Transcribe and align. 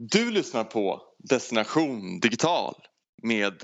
Du 0.00 0.30
lyssnar 0.30 0.64
på 0.64 1.02
Destination 1.18 2.20
Digital 2.20 2.74
med 3.22 3.54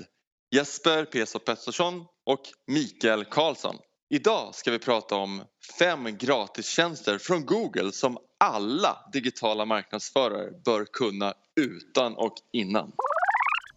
Jesper 0.55 1.05
Peso 1.05 1.39
Pettersson 1.39 2.05
och 2.25 2.41
Mikael 2.67 3.25
Karlsson. 3.25 3.75
Idag 4.09 4.55
ska 4.55 4.71
vi 4.71 4.79
prata 4.79 5.15
om 5.15 5.43
fem 5.79 6.17
gratistjänster 6.17 7.17
från 7.17 7.45
Google 7.45 7.91
som 7.91 8.17
alla 8.39 8.97
digitala 9.13 9.65
marknadsförare 9.65 10.51
bör 10.65 10.85
kunna 10.85 11.33
utan 11.61 12.15
och 12.15 12.33
innan. 12.53 12.91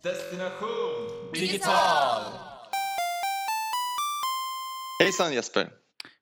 Destination 0.03 1.33
Digital! 1.35 2.23
Hejsan 5.03 5.35
Jesper! 5.35 5.69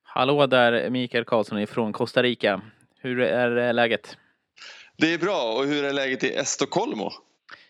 Hallå 0.02 0.46
där 0.46 0.90
Mikael 0.90 1.24
Karlsson 1.24 1.66
från 1.66 1.92
Costa 1.92 2.22
Rica. 2.22 2.62
Hur 2.98 3.20
är 3.20 3.72
läget? 3.72 4.16
Det 4.98 5.14
är 5.14 5.18
bra 5.18 5.52
och 5.52 5.64
hur 5.64 5.84
är 5.84 5.92
läget 5.92 6.24
i 6.24 6.34
Estocolmo? 6.34 7.12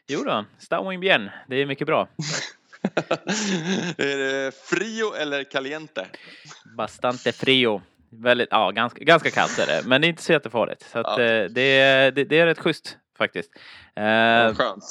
Jo 0.07 0.25
då, 0.25 0.45
stau 0.59 0.99
bien. 0.99 1.31
Det 1.49 1.57
är 1.57 1.67
mycket 1.67 1.87
bra. 1.87 2.09
är 3.99 4.17
det 4.17 4.55
frio 4.55 5.15
eller 5.15 5.45
caliente? 5.45 6.07
Bastante 6.77 7.33
frio. 7.33 7.83
Väldigt, 8.11 8.49
ja, 8.51 8.71
ganska, 8.71 9.05
ganska 9.05 9.31
kallt 9.31 9.59
är 9.59 9.67
det, 9.67 9.83
men 9.89 10.01
det 10.01 10.07
är 10.07 10.09
inte 10.09 10.23
så 10.23 10.33
jättefarligt. 10.33 10.91
Så 10.91 10.99
att, 10.99 11.07
ja. 11.07 11.25
Eh, 11.25 11.45
det, 11.51 12.11
det, 12.11 12.25
det, 12.25 12.39
är 12.39 12.47
rätt 12.47 12.59
schysst 12.59 12.99
faktiskt. 13.19 13.51
Ja, 13.95 14.55
skönt. 14.55 14.85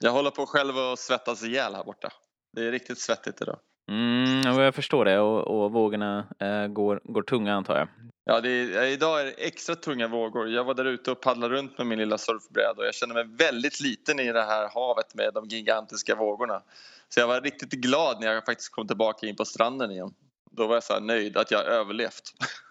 Jag 0.00 0.10
håller 0.10 0.30
på 0.30 0.46
själv 0.46 0.78
att 0.78 0.98
svettas 0.98 1.44
ihjäl 1.44 1.74
här 1.74 1.84
borta. 1.84 2.12
Det 2.52 2.66
är 2.66 2.70
riktigt 2.72 2.98
svettigt 2.98 3.42
idag. 3.42 3.58
Mm, 3.88 4.58
jag 4.58 4.74
förstår 4.74 5.04
det 5.04 5.18
och, 5.18 5.64
och 5.64 5.72
vågorna 5.72 6.26
äh, 6.38 6.66
går, 6.66 7.00
går 7.04 7.22
tunga 7.22 7.54
antar 7.54 7.78
jag. 7.78 7.88
Ja, 8.24 8.40
det 8.40 8.48
är, 8.48 8.82
idag 8.82 9.20
är 9.20 9.24
det 9.24 9.30
extra 9.30 9.74
tunga 9.74 10.08
vågor. 10.08 10.48
Jag 10.48 10.64
var 10.64 10.74
där 10.74 10.84
ute 10.84 11.10
och 11.10 11.20
paddlade 11.20 11.54
runt 11.54 11.78
med 11.78 11.86
min 11.86 11.98
lilla 11.98 12.18
surfbräda 12.18 12.74
och 12.76 12.86
jag 12.86 12.94
känner 12.94 13.14
mig 13.14 13.24
väldigt 13.38 13.80
liten 13.80 14.20
i 14.20 14.32
det 14.32 14.42
här 14.42 14.68
havet 14.74 15.14
med 15.14 15.30
de 15.34 15.44
gigantiska 15.48 16.14
vågorna. 16.14 16.62
Så 17.08 17.20
jag 17.20 17.26
var 17.26 17.40
riktigt 17.40 17.72
glad 17.72 18.20
när 18.20 18.32
jag 18.32 18.44
faktiskt 18.44 18.72
kom 18.72 18.86
tillbaka 18.86 19.26
in 19.26 19.36
på 19.36 19.44
stranden 19.44 19.90
igen. 19.90 20.14
Då 20.50 20.66
var 20.66 20.74
jag 20.74 20.84
så 20.84 21.00
nöjd 21.00 21.36
att 21.36 21.50
jag 21.50 21.64
överlevt. 21.64 22.22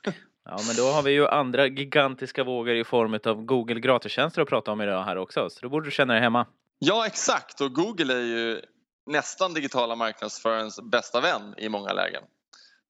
Ja, 0.47 0.57
men 0.67 0.75
då 0.75 0.83
har 0.83 1.03
vi 1.03 1.11
ju 1.11 1.27
andra 1.27 1.67
gigantiska 1.67 2.43
vågor 2.43 2.75
i 2.75 2.83
form 2.83 3.19
av 3.25 3.45
Google 3.45 3.79
gratistjänster 3.79 4.41
att 4.41 4.47
prata 4.47 4.71
om 4.71 4.81
idag 4.81 5.03
här 5.03 5.17
också, 5.17 5.49
så 5.49 5.59
då 5.61 5.69
borde 5.69 5.87
du 5.87 5.91
känna 5.91 6.13
dig 6.13 6.21
hemma. 6.21 6.45
Ja, 6.79 7.05
exakt. 7.05 7.61
Och 7.61 7.73
Google 7.73 8.13
är 8.13 8.21
ju 8.21 8.61
nästan 9.05 9.53
digitala 9.53 9.95
marknadsförarens 9.95 10.81
bästa 10.81 11.21
vän 11.21 11.53
i 11.57 11.69
många 11.69 11.93
lägen. 11.93 12.23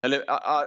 Eller, 0.03 0.23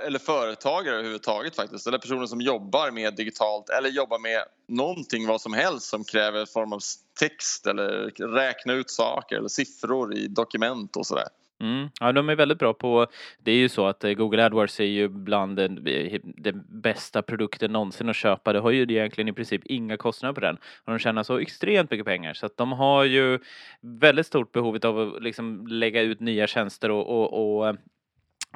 eller 0.06 0.18
företagare 0.18 0.94
överhuvudtaget 0.94 1.56
faktiskt, 1.56 1.86
eller 1.86 1.98
personer 1.98 2.26
som 2.26 2.40
jobbar 2.40 2.90
med 2.90 3.14
digitalt 3.14 3.68
eller 3.70 3.88
jobbar 3.88 4.18
med 4.18 4.44
någonting 4.68 5.26
vad 5.26 5.40
som 5.40 5.52
helst 5.52 5.86
som 5.86 6.04
kräver 6.04 6.46
form 6.46 6.72
av 6.72 6.80
text 7.18 7.66
eller 7.66 7.88
räkna 8.34 8.72
ut 8.72 8.90
saker 8.90 9.36
eller 9.36 9.48
siffror 9.48 10.14
i 10.14 10.28
dokument 10.28 10.96
och 10.96 11.06
sådär. 11.06 11.28
Mm. 11.60 11.88
Ja, 12.00 12.12
de 12.12 12.28
är 12.28 12.36
väldigt 12.36 12.58
bra 12.58 12.74
på, 12.74 13.06
det 13.38 13.50
är 13.50 13.56
ju 13.56 13.68
så 13.68 13.86
att 13.86 14.04
eh, 14.04 14.12
Google 14.12 14.44
AdWords 14.44 14.80
är 14.80 14.84
ju 14.84 15.08
bland 15.08 15.56
den, 15.56 15.86
eh, 15.86 16.20
den 16.24 16.64
bästa 16.68 17.22
produkten 17.22 17.72
någonsin 17.72 18.08
att 18.08 18.16
köpa. 18.16 18.52
Det 18.52 18.58
har 18.58 18.70
ju 18.70 18.82
egentligen 18.82 19.28
i 19.28 19.32
princip 19.32 19.62
inga 19.64 19.96
kostnader 19.96 20.34
på 20.34 20.40
den 20.40 20.56
och 20.56 20.92
de 20.92 20.98
tjänar 20.98 21.22
så 21.22 21.38
extremt 21.38 21.90
mycket 21.90 22.06
pengar 22.06 22.34
så 22.34 22.46
att 22.46 22.56
de 22.56 22.72
har 22.72 23.04
ju 23.04 23.38
väldigt 23.80 24.26
stort 24.26 24.52
behov 24.52 24.78
av 24.82 25.00
att 25.00 25.22
liksom 25.22 25.66
lägga 25.66 26.02
ut 26.02 26.20
nya 26.20 26.46
tjänster 26.46 26.90
och, 26.90 27.08
och, 27.08 27.56
och 27.56 27.68
eh, 27.68 27.74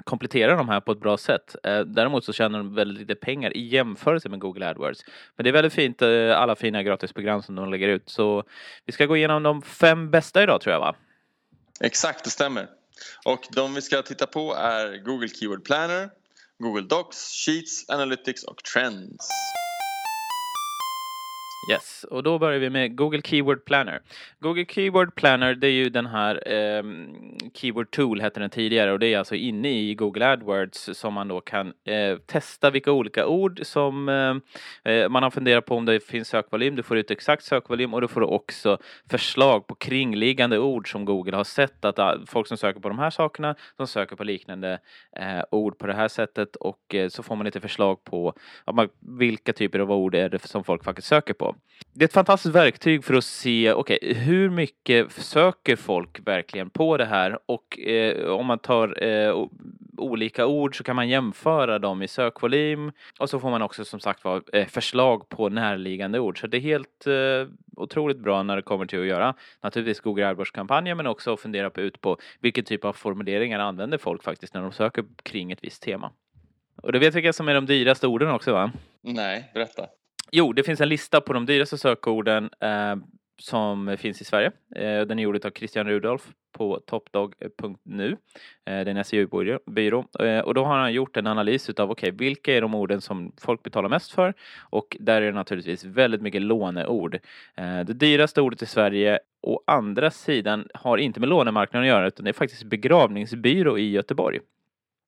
komplettera 0.04 0.56
de 0.56 0.68
här 0.68 0.80
på 0.80 0.92
ett 0.92 1.00
bra 1.00 1.16
sätt. 1.16 1.56
Däremot 1.86 2.24
så 2.24 2.32
tjänar 2.32 2.58
de 2.58 2.74
väldigt 2.74 2.98
lite 2.98 3.14
pengar 3.14 3.56
i 3.56 3.60
jämförelse 3.60 4.28
med 4.28 4.40
Google 4.40 4.68
AdWords. 4.68 5.04
Men 5.36 5.44
det 5.44 5.50
är 5.50 5.52
väldigt 5.52 5.72
fint, 5.72 6.02
alla 6.36 6.56
fina 6.56 6.82
gratisprogram 6.82 7.42
som 7.42 7.54
de 7.54 7.70
lägger 7.70 7.88
ut. 7.88 8.08
Så 8.08 8.44
vi 8.84 8.92
ska 8.92 9.06
gå 9.06 9.16
igenom 9.16 9.42
de 9.42 9.62
fem 9.62 10.10
bästa 10.10 10.42
idag 10.42 10.60
tror 10.60 10.72
jag 10.72 10.80
va? 10.80 10.94
Exakt, 11.80 12.24
det 12.24 12.30
stämmer. 12.30 12.66
Och 13.24 13.46
de 13.50 13.74
vi 13.74 13.82
ska 13.82 14.02
titta 14.02 14.26
på 14.26 14.54
är 14.54 15.04
Google 15.04 15.28
Keyword 15.28 15.64
Planner, 15.64 16.10
Google 16.58 16.82
Docs, 16.82 17.32
Sheets, 17.46 17.88
Analytics 17.88 18.44
och 18.44 18.64
Trends. 18.64 19.28
Yes, 21.70 22.04
och 22.10 22.22
då 22.22 22.38
börjar 22.38 22.58
vi 22.58 22.70
med 22.70 22.96
Google 22.96 23.20
Keyword 23.24 23.64
Planner. 23.64 24.00
Google 24.40 24.64
Keyword 24.64 25.14
Planner, 25.14 25.54
det 25.54 25.66
är 25.66 25.72
ju 25.72 25.88
den 25.90 26.06
här 26.06 26.52
eh, 26.52 26.82
Keyword 27.54 27.90
Tool 27.90 28.20
hette 28.20 28.40
den 28.40 28.50
tidigare 28.50 28.92
och 28.92 28.98
det 28.98 29.14
är 29.14 29.18
alltså 29.18 29.34
inne 29.34 29.68
i 29.68 29.94
Google 29.94 30.26
AdWords 30.26 30.90
som 30.92 31.14
man 31.14 31.28
då 31.28 31.40
kan 31.40 31.72
eh, 31.84 32.16
testa 32.26 32.70
vilka 32.70 32.92
olika 32.92 33.26
ord 33.26 33.60
som 33.62 34.08
eh, 34.08 34.92
eh, 34.92 35.08
man 35.08 35.22
har 35.22 35.30
funderat 35.30 35.66
på 35.66 35.76
om 35.76 35.84
det 35.84 36.00
finns 36.00 36.28
sökvolym. 36.28 36.76
Du 36.76 36.82
får 36.82 36.96
ut 36.96 37.10
exakt 37.10 37.44
sökvolym 37.44 37.94
och 37.94 38.00
du 38.00 38.08
får 38.08 38.22
också 38.22 38.78
förslag 39.10 39.66
på 39.66 39.74
kringliggande 39.74 40.58
ord 40.58 40.92
som 40.92 41.04
Google 41.04 41.36
har 41.36 41.44
sett 41.44 41.84
att 41.84 41.98
ah, 41.98 42.18
folk 42.26 42.46
som 42.46 42.56
söker 42.56 42.80
på 42.80 42.88
de 42.88 42.98
här 42.98 43.10
sakerna, 43.10 43.54
de 43.76 43.86
söker 43.86 44.16
på 44.16 44.24
liknande 44.24 44.78
eh, 45.16 45.44
ord 45.50 45.78
på 45.78 45.86
det 45.86 45.94
här 45.94 46.08
sättet 46.08 46.56
och 46.56 46.94
eh, 46.94 47.08
så 47.08 47.22
får 47.22 47.36
man 47.36 47.44
lite 47.44 47.60
förslag 47.60 48.04
på 48.04 48.34
vilka 49.00 49.52
typer 49.52 49.78
av 49.78 49.92
ord 49.92 50.14
är 50.14 50.28
det 50.28 50.42
som 50.48 50.64
folk 50.64 50.84
faktiskt 50.84 51.08
söker 51.08 51.34
på. 51.34 51.51
Det 51.94 52.04
är 52.04 52.08
ett 52.08 52.12
fantastiskt 52.12 52.54
verktyg 52.54 53.04
för 53.04 53.14
att 53.14 53.24
se, 53.24 53.72
okay, 53.72 54.14
hur 54.14 54.50
mycket 54.50 55.12
söker 55.12 55.76
folk 55.76 56.26
verkligen 56.26 56.70
på 56.70 56.96
det 56.96 57.04
här? 57.04 57.38
Och 57.46 57.78
eh, 57.78 58.30
om 58.30 58.46
man 58.46 58.58
tar 58.58 59.04
eh, 59.04 59.46
olika 59.96 60.46
ord 60.46 60.76
så 60.76 60.84
kan 60.84 60.96
man 60.96 61.08
jämföra 61.08 61.78
dem 61.78 62.02
i 62.02 62.08
sökvolym 62.08 62.92
och 63.18 63.30
så 63.30 63.40
får 63.40 63.50
man 63.50 63.62
också 63.62 63.84
som 63.84 64.00
sagt 64.00 64.24
var 64.24 64.42
eh, 64.52 64.66
förslag 64.66 65.28
på 65.28 65.48
närliggande 65.48 66.18
ord. 66.18 66.40
Så 66.40 66.46
det 66.46 66.56
är 66.56 66.60
helt 66.60 67.06
eh, 67.06 67.54
otroligt 67.76 68.18
bra 68.18 68.42
när 68.42 68.56
det 68.56 68.62
kommer 68.62 68.86
till 68.86 69.00
att 69.00 69.06
göra 69.06 69.34
naturligtvis 69.60 70.00
Google 70.00 70.28
AdWords-kampanjer 70.28 70.94
men 70.94 71.06
också 71.06 71.36
fundera 71.36 71.70
på 71.70 71.80
ut 71.80 72.00
på 72.00 72.16
vilken 72.40 72.64
typ 72.64 72.84
av 72.84 72.92
formuleringar 72.92 73.58
använder 73.58 73.98
folk 73.98 74.22
faktiskt 74.22 74.54
när 74.54 74.62
de 74.62 74.72
söker 74.72 75.04
kring 75.22 75.52
ett 75.52 75.64
visst 75.64 75.82
tema. 75.82 76.12
Och 76.82 76.92
du 76.92 76.98
vet 76.98 77.14
vilka 77.14 77.32
som 77.32 77.48
är 77.48 77.54
de 77.54 77.66
dyraste 77.66 78.06
orden 78.06 78.30
också 78.30 78.52
va? 78.52 78.72
Nej, 79.00 79.50
berätta. 79.54 79.86
Jo, 80.34 80.52
det 80.52 80.62
finns 80.62 80.80
en 80.80 80.88
lista 80.88 81.20
på 81.20 81.32
de 81.32 81.46
dyraste 81.46 81.78
sökorden 81.78 82.50
eh, 82.60 82.96
som 83.38 83.96
finns 83.98 84.20
i 84.20 84.24
Sverige. 84.24 84.52
Eh, 84.76 85.00
den 85.00 85.18
är 85.18 85.22
gjord 85.22 85.44
av 85.44 85.50
Christian 85.50 85.86
Rudolf 85.86 86.28
på 86.52 86.80
topdog.nu. 86.86 88.10
Eh, 88.10 88.16
det 88.64 88.70
är 88.70 88.86
en 88.86 89.04
SEU-byrå. 89.04 90.04
eh, 90.20 90.38
och 90.38 90.54
då 90.54 90.64
har 90.64 90.78
han 90.78 90.92
gjort 90.92 91.16
en 91.16 91.26
analys 91.26 91.70
utav 91.70 91.90
okej, 91.90 92.12
okay, 92.12 92.26
vilka 92.26 92.54
är 92.54 92.60
de 92.60 92.74
orden 92.74 93.00
som 93.00 93.32
folk 93.40 93.62
betalar 93.62 93.88
mest 93.88 94.12
för? 94.12 94.34
Och 94.60 94.96
där 95.00 95.22
är 95.22 95.26
det 95.26 95.32
naturligtvis 95.32 95.84
väldigt 95.84 96.22
mycket 96.22 96.42
låneord. 96.42 97.14
Eh, 97.56 97.80
det 97.80 97.94
dyraste 97.94 98.40
ordet 98.40 98.62
i 98.62 98.66
Sverige 98.66 99.18
å 99.42 99.60
andra 99.66 100.10
sidan 100.10 100.68
har 100.74 100.98
inte 100.98 101.20
med 101.20 101.28
lånemarknaden 101.28 101.88
att 101.88 101.94
göra 101.96 102.06
utan 102.06 102.24
det 102.24 102.30
är 102.30 102.32
faktiskt 102.32 102.64
begravningsbyrå 102.64 103.78
i 103.78 103.90
Göteborg. 103.90 104.40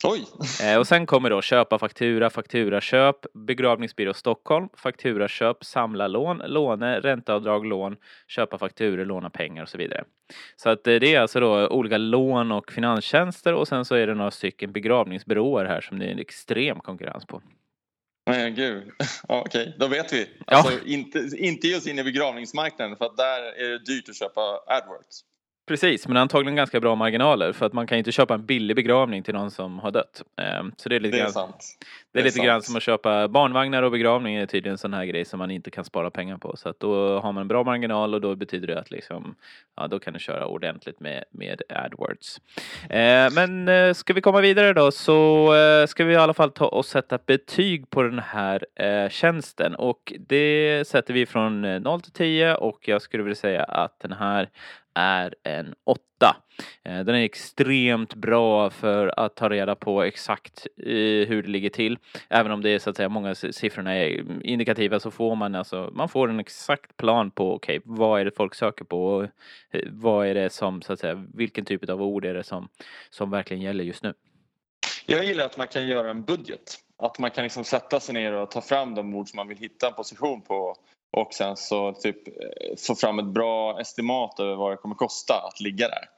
Oj! 0.04 0.26
Eh, 0.62 0.78
och 0.78 0.86
sen 0.86 1.06
kommer 1.06 1.30
då 1.30 1.42
köpa 1.42 1.78
faktura, 1.78 2.30
faktura 2.30 2.80
köp, 2.80 3.16
begravningsbyrå 3.34 4.14
Stockholm, 4.14 4.68
faktura 4.76 5.28
köp, 5.28 5.64
samla 5.64 6.08
lån, 6.08 6.42
låne, 6.46 7.00
ränteavdrag, 7.00 7.66
lån, 7.66 7.96
köpa 8.28 8.58
fakturor, 8.58 9.04
låna 9.04 9.30
pengar 9.30 9.62
och 9.62 9.68
så 9.68 9.78
vidare. 9.78 10.04
Så 10.56 10.70
att 10.70 10.86
eh, 10.86 10.94
det 10.94 11.14
är 11.14 11.20
alltså 11.20 11.40
då 11.40 11.68
olika 11.68 11.98
lån 11.98 12.52
och 12.52 12.72
finanstjänster 12.72 13.54
och 13.54 13.68
sen 13.68 13.84
så 13.84 13.94
är 13.94 14.06
det 14.06 14.14
några 14.14 14.30
stycken 14.30 14.72
begravningsbyråer 14.72 15.64
här 15.64 15.80
som 15.80 15.98
det 15.98 16.06
är 16.06 16.10
en 16.10 16.18
extrem 16.18 16.80
konkurrens 16.80 17.26
på. 17.26 17.42
Nej, 18.26 18.50
gud. 18.50 18.82
Ja, 19.28 19.40
Okej, 19.46 19.62
okay. 19.62 19.74
då 19.78 19.86
vet 19.86 20.12
vi. 20.12 20.28
Alltså, 20.46 20.72
ja. 20.72 20.78
inte, 20.86 21.28
inte 21.36 21.76
oss 21.76 21.86
in 21.86 21.98
i 21.98 22.04
begravningsmarknaden 22.04 22.96
för 22.96 23.04
att 23.04 23.16
där 23.16 23.42
är 23.42 23.70
det 23.70 23.78
dyrt 23.78 24.08
att 24.08 24.16
köpa 24.16 24.40
AdWords. 24.66 25.24
Precis, 25.66 26.08
men 26.08 26.16
antagligen 26.16 26.56
ganska 26.56 26.80
bra 26.80 26.94
marginaler 26.94 27.52
för 27.52 27.66
att 27.66 27.72
man 27.72 27.86
kan 27.86 27.98
inte 27.98 28.12
köpa 28.12 28.34
en 28.34 28.46
billig 28.46 28.76
begravning 28.76 29.22
till 29.22 29.34
någon 29.34 29.50
som 29.50 29.78
har 29.78 29.90
dött. 29.90 30.22
Ehm, 30.36 30.72
så 30.76 30.88
det 30.88 30.96
är 30.96 31.00
lite, 31.00 31.16
det 31.16 31.20
är 31.20 31.24
grann, 31.24 31.32
sant. 31.32 31.78
Det 32.12 32.18
är, 32.18 32.22
det 32.22 32.22
är 32.22 32.24
lite 32.24 32.36
sant. 32.36 32.46
grann 32.46 32.62
som 32.62 32.76
att 32.76 32.82
köpa 32.82 33.28
barnvagnar 33.28 33.82
och 33.82 33.90
begravning 33.90 34.36
är 34.36 34.46
tydligen 34.46 34.72
en 34.72 34.78
sån 34.78 34.94
här 34.94 35.04
grej 35.04 35.24
som 35.24 35.38
man 35.38 35.50
inte 35.50 35.70
kan 35.70 35.84
spara 35.84 36.10
pengar 36.10 36.38
på. 36.38 36.56
Så 36.56 36.68
att 36.68 36.80
då 36.80 37.20
har 37.20 37.32
man 37.32 37.40
en 37.40 37.48
bra 37.48 37.64
marginal 37.64 38.14
och 38.14 38.20
då 38.20 38.36
betyder 38.36 38.66
det 38.66 38.80
att 38.80 38.90
liksom, 38.90 39.34
ja, 39.76 39.86
då 39.88 39.98
kan 39.98 40.12
du 40.12 40.18
köra 40.18 40.46
ordentligt 40.46 41.00
med, 41.00 41.24
med 41.30 41.62
AdWords. 41.68 42.40
Ehm, 42.90 43.34
men 43.34 43.68
eh, 43.68 43.94
ska 43.94 44.12
vi 44.12 44.20
komma 44.20 44.40
vidare 44.40 44.72
då 44.72 44.90
så 44.90 45.54
eh, 45.54 45.86
ska 45.86 46.04
vi 46.04 46.12
i 46.12 46.16
alla 46.16 46.34
fall 46.34 46.50
ta 46.50 46.66
och 46.66 46.86
sätta 46.86 47.18
betyg 47.26 47.90
på 47.90 48.02
den 48.02 48.18
här 48.18 48.66
eh, 48.74 49.08
tjänsten 49.08 49.74
och 49.74 50.12
det 50.28 50.84
sätter 50.88 51.14
vi 51.14 51.26
från 51.26 51.82
0 51.82 52.00
till 52.00 52.12
10 52.12 52.54
och 52.54 52.88
jag 52.88 53.02
skulle 53.02 53.22
vilja 53.22 53.36
säga 53.36 53.62
att 53.62 54.00
den 54.00 54.12
här 54.12 54.48
är 54.94 55.34
en 55.42 55.74
åtta. 55.84 56.36
Eh, 56.84 57.00
den 57.00 57.14
är 57.14 57.24
extremt 57.24 58.14
bra 58.14 58.70
för 58.70 59.20
att 59.20 59.36
ta 59.36 59.48
reda 59.48 59.74
på 59.74 60.02
exakt 60.02 60.66
eh, 60.76 61.28
hur 61.28 61.42
det 61.42 61.48
ligger 61.48 61.70
till. 61.70 61.98
Även 62.28 62.52
om 62.52 62.62
det 62.62 62.70
är 62.70 62.78
så 62.78 62.90
att 62.90 62.96
säga 62.96 63.08
många 63.08 63.34
siffrorna 63.34 63.94
är 63.94 64.24
indikativa 64.46 65.00
så 65.00 65.10
får 65.10 65.36
man 65.36 65.54
alltså, 65.54 65.90
man 65.92 66.08
får 66.08 66.28
en 66.28 66.40
exakt 66.40 66.96
plan 66.96 67.30
på 67.30 67.54
okej, 67.54 67.78
okay, 67.78 67.96
vad 67.96 68.20
är 68.20 68.24
det 68.24 68.36
folk 68.36 68.54
söker 68.54 68.84
på 68.84 69.06
och 69.06 69.24
eh, 69.70 69.88
vad 69.90 70.26
är 70.26 70.34
det 70.34 70.50
som 70.50 70.82
så 70.82 70.92
att 70.92 71.00
säga, 71.00 71.26
vilken 71.34 71.64
typ 71.64 71.90
av 71.90 72.02
ord 72.02 72.24
är 72.24 72.34
det 72.34 72.44
som, 72.44 72.68
som 73.10 73.30
verkligen 73.30 73.62
gäller 73.62 73.84
just 73.84 74.02
nu. 74.02 74.14
Jag 75.06 75.24
gillar 75.24 75.44
att 75.44 75.56
man 75.56 75.66
kan 75.66 75.86
göra 75.86 76.10
en 76.10 76.22
budget. 76.22 76.80
Att 76.98 77.18
man 77.18 77.30
kan 77.30 77.44
liksom 77.44 77.64
sätta 77.64 78.00
sig 78.00 78.14
ner 78.14 78.32
och 78.32 78.50
ta 78.50 78.60
fram 78.60 78.94
de 78.94 79.14
ord 79.14 79.28
som 79.28 79.36
man 79.36 79.48
vill 79.48 79.58
hitta 79.58 79.86
en 79.86 79.94
position 79.94 80.42
på 80.42 80.76
och 81.14 81.34
sen 81.34 81.56
så 81.56 81.92
typ 81.92 82.28
eh, 82.28 82.76
få 82.86 82.94
fram 82.94 83.18
ett 83.18 83.24
bra 83.24 83.80
estimat 83.80 84.40
över 84.40 84.54
vad 84.54 84.72
det 84.72 84.76
kommer 84.76 84.94
kosta 84.94 85.34
att 85.34 85.60
ligga 85.60 85.88
där. 85.88 86.08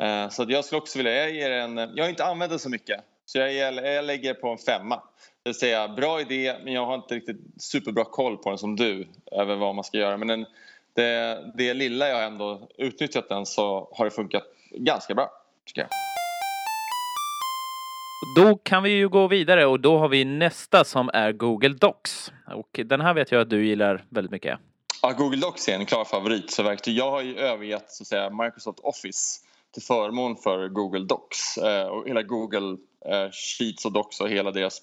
Eh, 0.00 0.28
så 0.28 0.46
jag 0.48 0.64
skulle 0.64 0.80
också 0.80 0.98
vilja, 0.98 1.14
jag 1.14 1.30
ger 1.30 1.50
en, 1.50 1.76
jag 1.76 2.04
har 2.04 2.08
inte 2.08 2.24
använt 2.24 2.50
den 2.50 2.58
så 2.58 2.68
mycket 2.68 3.00
så 3.24 3.38
jag, 3.38 3.52
jag 3.74 4.04
lägger 4.04 4.34
på 4.34 4.48
en 4.48 4.58
femma. 4.58 4.96
Det 5.42 5.50
vill 5.50 5.54
säga 5.54 5.88
bra 5.88 6.20
idé 6.20 6.54
men 6.64 6.72
jag 6.72 6.86
har 6.86 6.94
inte 6.94 7.14
riktigt 7.14 7.40
superbra 7.58 8.04
koll 8.04 8.36
på 8.36 8.48
den 8.48 8.58
som 8.58 8.76
du 8.76 9.08
över 9.32 9.56
vad 9.56 9.74
man 9.74 9.84
ska 9.84 9.98
göra 9.98 10.16
men 10.16 10.28
den, 10.28 10.46
det, 10.94 11.52
det 11.54 11.74
lilla 11.74 12.08
jag 12.08 12.24
ändå 12.24 12.68
utnyttjat 12.78 13.28
den 13.28 13.46
så 13.46 13.88
har 13.92 14.04
det 14.04 14.10
funkat 14.10 14.44
ganska 14.70 15.14
bra 15.14 15.30
tycker 15.66 15.80
jag. 15.80 16.11
Då 18.36 18.56
kan 18.56 18.82
vi 18.82 18.90
ju 18.90 19.08
gå 19.08 19.28
vidare 19.28 19.66
och 19.66 19.80
då 19.80 19.98
har 19.98 20.08
vi 20.08 20.24
nästa 20.24 20.84
som 20.84 21.10
är 21.14 21.32
Google 21.32 21.68
Docs. 21.68 22.32
Och 22.54 22.80
den 22.84 23.00
här 23.00 23.14
vet 23.14 23.32
jag 23.32 23.40
att 23.40 23.50
du 23.50 23.66
gillar 23.66 24.04
väldigt 24.08 24.30
mycket. 24.30 24.58
Ja, 25.02 25.12
Google 25.12 25.40
Docs 25.40 25.68
är 25.68 25.74
en 25.74 25.86
klar 25.86 26.04
favorit. 26.04 26.50
Så 26.50 26.62
verktyg. 26.62 26.96
Jag 26.96 27.10
har 27.10 27.22
ju 27.22 27.38
övergett 27.38 27.90
så 27.90 28.02
att 28.02 28.06
säga, 28.06 28.30
Microsoft 28.30 28.80
Office 28.80 29.40
till 29.74 29.82
förmån 29.82 30.36
för 30.36 30.68
Google 30.68 31.04
Docs 31.04 31.58
eh, 31.58 31.86
och 31.86 32.08
hela 32.08 32.22
Google 32.22 32.76
eh, 33.06 33.30
Sheets 33.30 33.84
och 33.84 33.92
Docs 33.92 34.20
och 34.20 34.28
hela 34.28 34.50
deras 34.50 34.78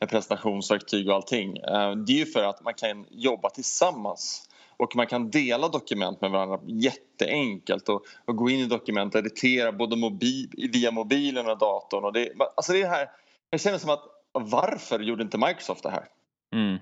eh, 0.00 0.08
presentationsverktyg 0.08 1.08
och 1.08 1.14
allting. 1.14 1.56
Eh, 1.56 1.92
det 1.92 2.12
är 2.12 2.18
ju 2.18 2.26
för 2.26 2.44
att 2.44 2.64
man 2.64 2.74
kan 2.74 3.06
jobba 3.10 3.50
tillsammans 3.50 4.48
och 4.76 4.96
man 4.96 5.06
kan 5.06 5.30
dela 5.30 5.68
dokument 5.68 6.20
med 6.20 6.30
varandra 6.30 6.60
jätteenkelt 6.66 7.88
och, 7.88 8.02
och 8.24 8.36
gå 8.36 8.50
in 8.50 8.60
i 8.60 8.66
dokument 8.66 9.14
och 9.14 9.18
editera 9.18 9.72
både 9.72 9.96
mobil, 9.96 10.70
via 10.72 10.90
mobilen 10.90 11.46
och 11.46 11.58
datorn. 11.58 12.04
Och 12.04 12.12
det, 12.12 12.32
alltså 12.56 12.72
det 12.72 12.86
här, 12.86 13.10
jag 13.50 13.60
känner 13.60 13.78
som 13.78 13.90
att 13.90 14.04
varför 14.32 15.00
gjorde 15.00 15.22
inte 15.22 15.38
Microsoft 15.38 15.82
det 15.82 15.90
här? 15.90 16.04
Mm. 16.52 16.78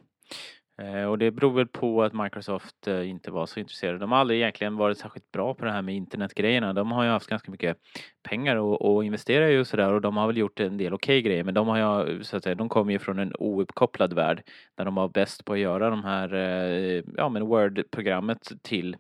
Eh, 0.79 1.05
och 1.05 1.19
det 1.19 1.31
beror 1.31 1.53
väl 1.53 1.67
på 1.67 2.03
att 2.03 2.13
Microsoft 2.13 2.87
eh, 2.87 3.11
inte 3.11 3.31
var 3.31 3.47
så 3.47 3.61
intresserade. 3.61 3.99
De 3.99 4.13
har 4.13 4.19
aldrig 4.19 4.41
egentligen 4.41 4.77
varit 4.77 4.99
särskilt 4.99 5.33
bra 5.33 5.55
på 5.55 5.65
det 5.65 5.71
här 5.71 5.83
med 5.83 5.95
internetgrejerna. 5.95 6.73
De 6.73 6.93
har 6.93 7.05
ju 7.05 7.11
haft 7.11 7.27
ganska 7.27 7.51
mycket 7.51 7.77
pengar 8.23 8.75
att 8.75 9.05
investera 9.05 9.51
i 9.51 9.59
och 9.59 9.67
sådär 9.67 9.93
och 9.93 10.01
de 10.01 10.17
har 10.17 10.27
väl 10.27 10.37
gjort 10.37 10.61
en 10.61 10.77
del 10.77 10.95
okej 10.95 11.19
okay 11.19 11.23
grejer 11.23 11.45
men 11.45 11.55
de 11.55 11.69
har 11.69 12.07
ju 12.07 12.25
så 12.25 12.37
att 12.37 12.43
säga, 12.43 12.55
de 12.55 12.69
kommer 12.69 12.93
ju 12.93 12.99
från 12.99 13.19
en 13.19 13.33
ouppkopplad 13.39 14.13
värld 14.13 14.43
där 14.75 14.85
de 14.85 14.95
var 14.95 15.09
bäst 15.09 15.45
på 15.45 15.53
att 15.53 15.59
göra 15.59 15.91
de 15.91 16.05
här, 16.05 16.35
eh, 16.35 17.03
ja 17.17 17.29
men 17.29 17.47
Word-programmet 17.47 18.53
till 18.63 18.97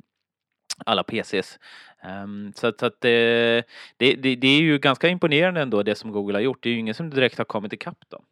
alla 0.86 1.02
PCs. 1.02 1.58
Um, 2.04 2.10
ehm, 2.10 2.52
så, 2.56 2.72
så 2.78 2.86
att 2.86 3.00
det, 3.00 3.62
det, 3.96 4.14
det, 4.14 4.48
är 4.48 4.60
ju 4.60 4.78
ganska 4.78 5.08
imponerande 5.08 5.60
ändå 5.60 5.82
det 5.82 5.94
som 5.94 6.12
Google 6.12 6.36
har 6.36 6.42
gjort. 6.42 6.62
Det 6.62 6.68
är 6.68 6.72
ju 6.72 6.78
ingen 6.78 6.94
som 6.94 7.10
direkt 7.10 7.38
har 7.38 7.44
kommit 7.44 7.72
ikapp 7.72 8.10
dem. 8.10 8.24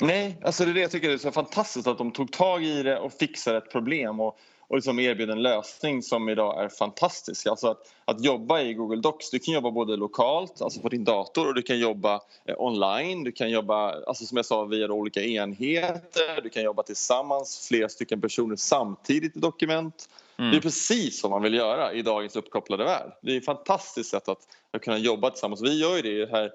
Nej, 0.00 0.36
alltså 0.44 0.64
det 0.64 0.70
är 0.70 0.74
det 0.74 0.80
jag 0.80 0.90
tycker 0.90 1.10
är 1.10 1.18
så 1.18 1.30
fantastiskt 1.30 1.86
att 1.86 1.98
de 1.98 2.12
tog 2.12 2.32
tag 2.32 2.64
i 2.64 2.82
det 2.82 2.98
och 2.98 3.12
fixade 3.12 3.58
ett 3.58 3.70
problem 3.72 4.20
och, 4.20 4.38
och 4.68 4.76
liksom 4.76 4.98
erbjöd 4.98 5.30
en 5.30 5.42
lösning 5.42 6.02
som 6.02 6.28
idag 6.28 6.64
är 6.64 6.68
fantastisk. 6.68 7.46
Alltså 7.46 7.68
att, 7.68 7.94
att 8.04 8.24
jobba 8.24 8.60
i 8.60 8.74
Google 8.74 9.00
Docs, 9.00 9.30
du 9.30 9.38
kan 9.38 9.54
jobba 9.54 9.70
både 9.70 9.96
lokalt, 9.96 10.62
alltså 10.62 10.80
på 10.80 10.88
din 10.88 11.04
dator 11.04 11.48
och 11.48 11.54
du 11.54 11.62
kan 11.62 11.78
jobba 11.78 12.20
eh, 12.44 12.54
online, 12.58 13.24
du 13.24 13.32
kan 13.32 13.50
jobba 13.50 14.04
alltså 14.06 14.24
som 14.24 14.36
jag 14.36 14.46
sa 14.46 14.64
via 14.64 14.92
olika 14.92 15.22
enheter, 15.22 16.40
du 16.42 16.48
kan 16.48 16.62
jobba 16.62 16.82
tillsammans, 16.82 17.68
flera 17.68 17.88
stycken 17.88 18.20
personer 18.20 18.56
samtidigt 18.56 19.36
i 19.36 19.40
dokument. 19.40 20.08
Mm. 20.38 20.50
Det 20.50 20.56
är 20.56 20.60
precis 20.60 21.22
vad 21.22 21.32
man 21.32 21.42
vill 21.42 21.54
göra 21.54 21.92
i 21.92 22.02
dagens 22.02 22.36
uppkopplade 22.36 22.84
värld. 22.84 23.12
Det 23.20 23.32
är 23.32 23.36
ett 23.36 23.44
fantastiskt 23.44 24.10
sätt 24.10 24.28
att, 24.28 24.48
att 24.72 24.82
kunna 24.82 24.98
jobba 24.98 25.30
tillsammans. 25.30 25.62
Vi 25.62 25.80
gör 25.80 25.96
ju 25.96 26.26
det 26.26 26.30
här 26.30 26.52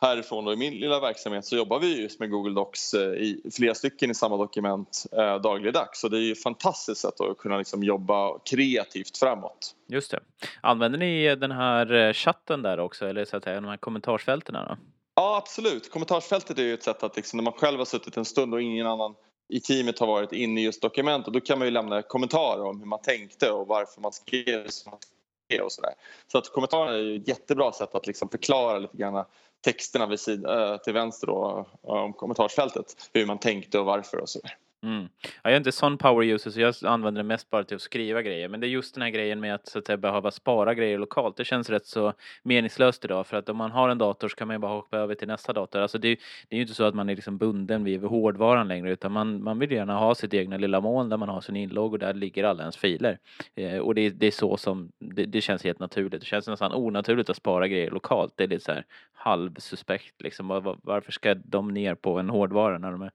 härifrån 0.00 0.44
då, 0.44 0.52
i 0.52 0.56
min 0.56 0.74
lilla 0.74 1.00
verksamhet 1.00 1.44
så 1.44 1.56
jobbar 1.56 1.80
vi 1.80 2.02
just 2.02 2.20
med 2.20 2.30
Google 2.30 2.54
Docs 2.54 2.94
eh, 2.94 3.00
i 3.00 3.50
flera 3.52 3.74
stycken 3.74 4.10
i 4.10 4.14
samma 4.14 4.36
dokument 4.36 5.04
eh, 5.12 5.40
dagligdags. 5.40 6.00
Så 6.00 6.08
det 6.08 6.18
är 6.18 6.20
ju 6.20 6.32
ett 6.32 6.42
fantastiskt 6.42 7.00
sätt 7.00 7.20
att 7.20 7.38
kunna 7.38 7.58
liksom 7.58 7.82
jobba 7.82 8.38
kreativt 8.38 9.18
framåt. 9.18 9.74
Just 9.88 10.10
det. 10.10 10.20
Använder 10.60 10.98
ni 10.98 11.36
den 11.36 11.50
här 11.50 11.92
eh, 11.92 12.12
chatten 12.12 12.62
där 12.62 12.80
också 12.80 13.06
eller 13.06 13.24
så 13.24 13.36
att 13.36 13.44
säga 13.44 13.60
de 13.60 13.68
här 13.68 13.76
kommentarsfälten? 13.76 14.54
Då? 14.54 14.76
Ja 15.14 15.36
absolut. 15.36 15.90
Kommentarsfältet 15.90 16.58
är 16.58 16.62
ju 16.62 16.74
ett 16.74 16.82
sätt 16.82 17.02
att 17.02 17.16
liksom, 17.16 17.36
när 17.36 17.44
man 17.44 17.52
själv 17.52 17.78
har 17.78 17.84
suttit 17.84 18.16
en 18.16 18.24
stund 18.24 18.54
och 18.54 18.62
ingen 18.62 18.86
annan 18.86 19.14
i 19.48 19.60
teamet 19.60 19.98
har 19.98 20.06
varit 20.06 20.32
inne 20.32 20.60
i 20.60 20.64
just 20.64 20.82
dokumentet 20.82 21.34
då 21.34 21.40
kan 21.40 21.58
man 21.58 21.66
ju 21.66 21.70
lämna 21.70 22.02
kommentarer 22.02 22.64
om 22.64 22.80
hur 22.80 22.86
man 22.86 23.02
tänkte 23.02 23.50
och 23.50 23.66
varför 23.66 24.00
man 24.00 24.12
skrev 24.12 24.68
som 24.68 24.90
man 24.90 24.98
skrev 25.46 25.64
och 25.64 25.72
sådär. 25.72 25.94
Så 26.32 26.38
att 26.38 26.52
kommentarer 26.52 26.92
är 26.92 27.02
ju 27.02 27.16
ett 27.16 27.28
jättebra 27.28 27.72
sätt 27.72 27.94
att 27.94 28.06
liksom 28.06 28.28
förklara 28.28 28.78
lite 28.78 28.96
grann 28.96 29.24
texterna 29.64 30.06
vid 30.06 30.20
sida, 30.20 30.72
eh, 30.72 30.80
till 30.80 30.92
vänster 30.92 31.26
då, 31.26 31.66
eh, 31.82 31.90
om 31.90 32.12
kommentarsfältet. 32.12 32.86
Hur 33.12 33.26
man 33.26 33.38
tänkte 33.38 33.78
och 33.78 33.86
varför 33.86 34.18
och 34.20 34.28
så 34.28 34.40
där. 34.40 34.56
Mm. 34.86 35.08
jag 35.42 35.52
är 35.52 35.56
inte 35.56 35.72
sån 35.72 35.98
power 35.98 36.26
user 36.26 36.50
så 36.50 36.60
jag 36.60 36.74
använder 36.84 37.22
det 37.22 37.28
mest 37.28 37.50
bara 37.50 37.64
till 37.64 37.74
att 37.74 37.82
skriva 37.82 38.22
grejer. 38.22 38.48
Men 38.48 38.60
det 38.60 38.66
är 38.66 38.68
just 38.68 38.94
den 38.94 39.02
här 39.02 39.10
grejen 39.10 39.40
med 39.40 39.54
att, 39.54 39.68
så 39.68 39.78
att 39.78 39.86
säga, 39.86 39.96
behöva 39.96 40.30
spara 40.30 40.74
grejer 40.74 40.98
lokalt. 40.98 41.36
Det 41.36 41.44
känns 41.44 41.70
rätt 41.70 41.86
så 41.86 42.12
meningslöst 42.42 43.04
idag 43.04 43.26
för 43.26 43.36
att 43.36 43.48
om 43.48 43.56
man 43.56 43.70
har 43.70 43.88
en 43.88 43.98
dator 43.98 44.28
så 44.28 44.36
kan 44.36 44.48
man 44.48 44.54
ju 44.54 44.58
bara 44.58 44.72
hoppa 44.72 44.98
över 44.98 45.14
till 45.14 45.28
nästa 45.28 45.52
dator. 45.52 45.80
Alltså 45.80 45.98
det, 45.98 46.08
det 46.48 46.54
är 46.54 46.56
ju 46.56 46.62
inte 46.62 46.74
så 46.74 46.84
att 46.84 46.94
man 46.94 47.08
är 47.08 47.14
liksom 47.14 47.38
bunden 47.38 47.84
vid 47.84 48.02
hårdvaran 48.02 48.68
längre 48.68 48.92
utan 48.92 49.12
man, 49.12 49.42
man 49.42 49.58
vill 49.58 49.72
gärna 49.72 49.98
ha 49.98 50.14
sitt 50.14 50.34
egna 50.34 50.56
lilla 50.56 50.80
moln 50.80 51.08
där 51.08 51.16
man 51.16 51.28
har 51.28 51.40
sin 51.40 51.56
inlogg 51.56 51.92
och 51.92 51.98
där 51.98 52.14
ligger 52.14 52.44
alla 52.44 52.62
ens 52.62 52.76
filer. 52.76 53.18
Eh, 53.54 53.78
och 53.78 53.94
det, 53.94 54.10
det, 54.10 54.26
är 54.26 54.30
så 54.30 54.56
som, 54.56 54.92
det, 54.98 55.24
det, 55.24 55.40
känns 55.40 55.64
helt 55.64 55.78
naturligt. 55.78 56.20
Det 56.20 56.26
känns 56.26 56.46
nästan 56.48 56.72
onaturligt 56.72 57.30
att 57.30 57.36
spara 57.36 57.68
grejer 57.68 57.90
lokalt. 57.90 58.32
Det 58.36 58.44
är 58.44 58.48
lite 58.48 58.64
så 58.64 58.72
här 58.72 58.84
halvsuspekt 59.12 60.22
liksom. 60.22 60.48
Var, 60.48 60.76
varför 60.82 61.12
ska 61.12 61.34
de 61.34 61.68
ner 61.68 61.94
på 61.94 62.18
en 62.18 62.30
hårdvara 62.30 62.78
när 62.78 62.90
de 62.90 63.10